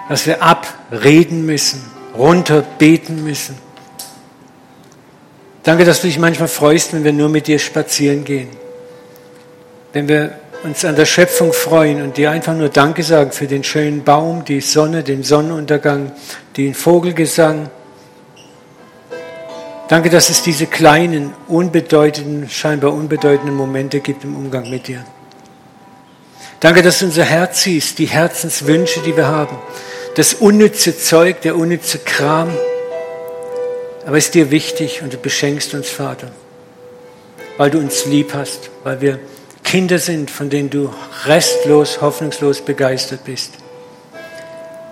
[0.09, 1.85] Was wir abreden müssen,
[2.17, 3.57] runterbeten müssen
[5.67, 8.47] Danke, dass du dich manchmal freust, wenn wir nur mit dir spazieren gehen.
[9.93, 13.65] Wenn wir uns an der Schöpfung freuen und dir einfach nur Danke sagen für den
[13.65, 16.13] schönen Baum, die Sonne, den Sonnenuntergang,
[16.57, 17.69] den Vogelgesang.
[19.89, 25.05] Danke, dass es diese kleinen, unbedeutenden, scheinbar unbedeutenden Momente gibt im Umgang mit dir.
[26.61, 29.59] Danke, dass du unser Herz siehst, die Herzenswünsche, die wir haben,
[30.15, 32.51] das unnütze Zeug, der unnütze Kram,
[34.07, 36.31] aber es ist dir wichtig und du beschenkst uns, Vater,
[37.59, 39.19] weil du uns lieb hast, weil wir
[39.65, 40.95] Kinder sind, von denen du
[41.25, 43.55] restlos, hoffnungslos begeistert bist.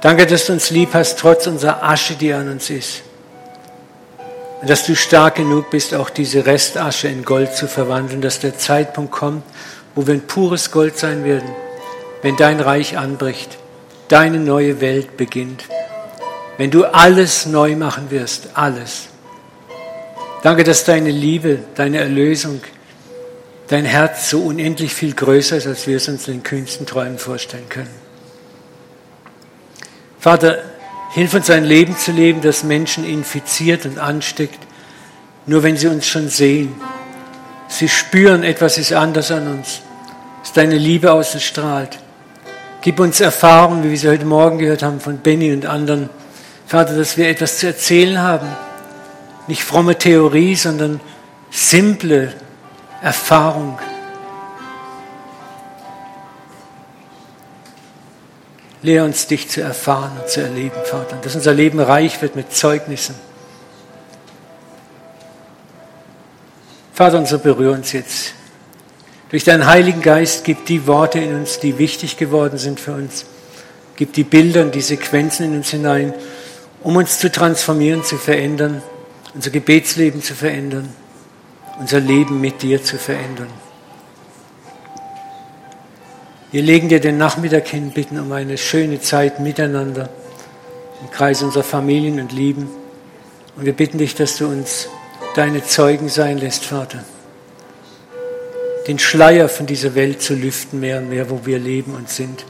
[0.03, 3.03] Danke, dass du uns lieb hast, trotz unserer Asche, die an uns ist.
[4.61, 8.59] Und dass du stark genug bist, auch diese Restasche in Gold zu verwandeln, dass der
[8.59, 9.45] Zeitpunkt kommt,
[9.95, 11.49] wo wir ein pures Gold sein werden,
[12.23, 13.59] wenn dein Reich anbricht,
[14.09, 15.65] deine neue Welt beginnt.
[16.57, 19.09] Wenn du alles neu machen wirst, alles.
[20.43, 22.61] Danke, dass deine Liebe, deine Erlösung,
[23.69, 27.19] dein Herz so unendlich viel größer ist, als wir es uns in den kühnsten Träumen
[27.19, 28.05] vorstellen können.
[30.19, 30.59] Vater,
[31.13, 34.59] hilf uns ein Leben zu leben, das Menschen infiziert und ansteckt,
[35.47, 36.75] nur wenn sie uns schon sehen.
[37.75, 39.81] Sie spüren, etwas ist anders an uns,
[40.43, 41.99] dass deine Liebe außen strahlt.
[42.83, 46.09] Gib uns Erfahrungen, wie wir sie heute Morgen gehört haben von Benny und anderen,
[46.68, 48.47] Vater, dass wir etwas zu erzählen haben.
[49.49, 51.01] Nicht fromme Theorie, sondern
[51.51, 52.33] simple
[53.03, 53.77] Erfahrung.
[58.83, 61.16] Lehr uns, dich zu erfahren und zu erleben, Vater.
[61.22, 63.16] Dass unser Leben reich wird mit Zeugnissen.
[66.95, 68.33] Vater, und so berühr uns jetzt.
[69.29, 73.27] Durch deinen Heiligen Geist gib die Worte in uns, die wichtig geworden sind für uns.
[73.97, 76.15] Gib die Bilder und die Sequenzen in uns hinein
[76.85, 78.83] um uns zu transformieren, zu verändern,
[79.35, 80.91] unser Gebetsleben zu verändern,
[81.81, 83.49] unser Leben mit dir zu verändern.
[86.53, 90.11] Wir legen dir den Nachmittag hin, bitten um eine schöne Zeit miteinander
[91.01, 92.69] im Kreis unserer Familien und Lieben.
[93.57, 94.89] Und wir bitten dich, dass du uns
[95.35, 97.05] deine Zeugen sein lässt, Vater.
[98.87, 102.45] Den Schleier von dieser Welt zu lüften, mehr und mehr, wo wir leben und sind.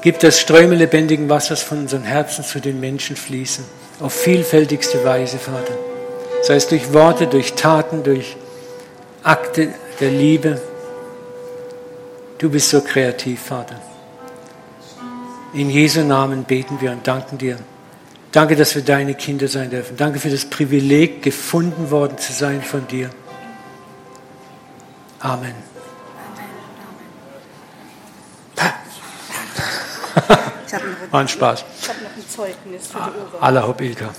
[0.00, 3.64] Gib, dass Ströme lebendigen Wassers von unseren Herzen zu den Menschen fließen.
[4.00, 5.76] Auf vielfältigste Weise, Vater.
[6.42, 8.36] Sei es durch Worte, durch Taten, durch
[9.22, 10.60] Akte der Liebe.
[12.38, 13.80] Du bist so kreativ, Vater.
[15.52, 17.58] In Jesu Namen beten wir und danken dir.
[18.32, 19.96] Danke, dass wir deine Kinder sein dürfen.
[19.96, 23.10] Danke für das Privileg, gefunden worden zu sein von dir.
[25.20, 25.54] Amen.
[31.10, 31.64] War ein Spaß.
[31.80, 33.42] Ich habe noch ein Zeugnis für die Uwe.
[33.42, 34.10] Allah Ilka.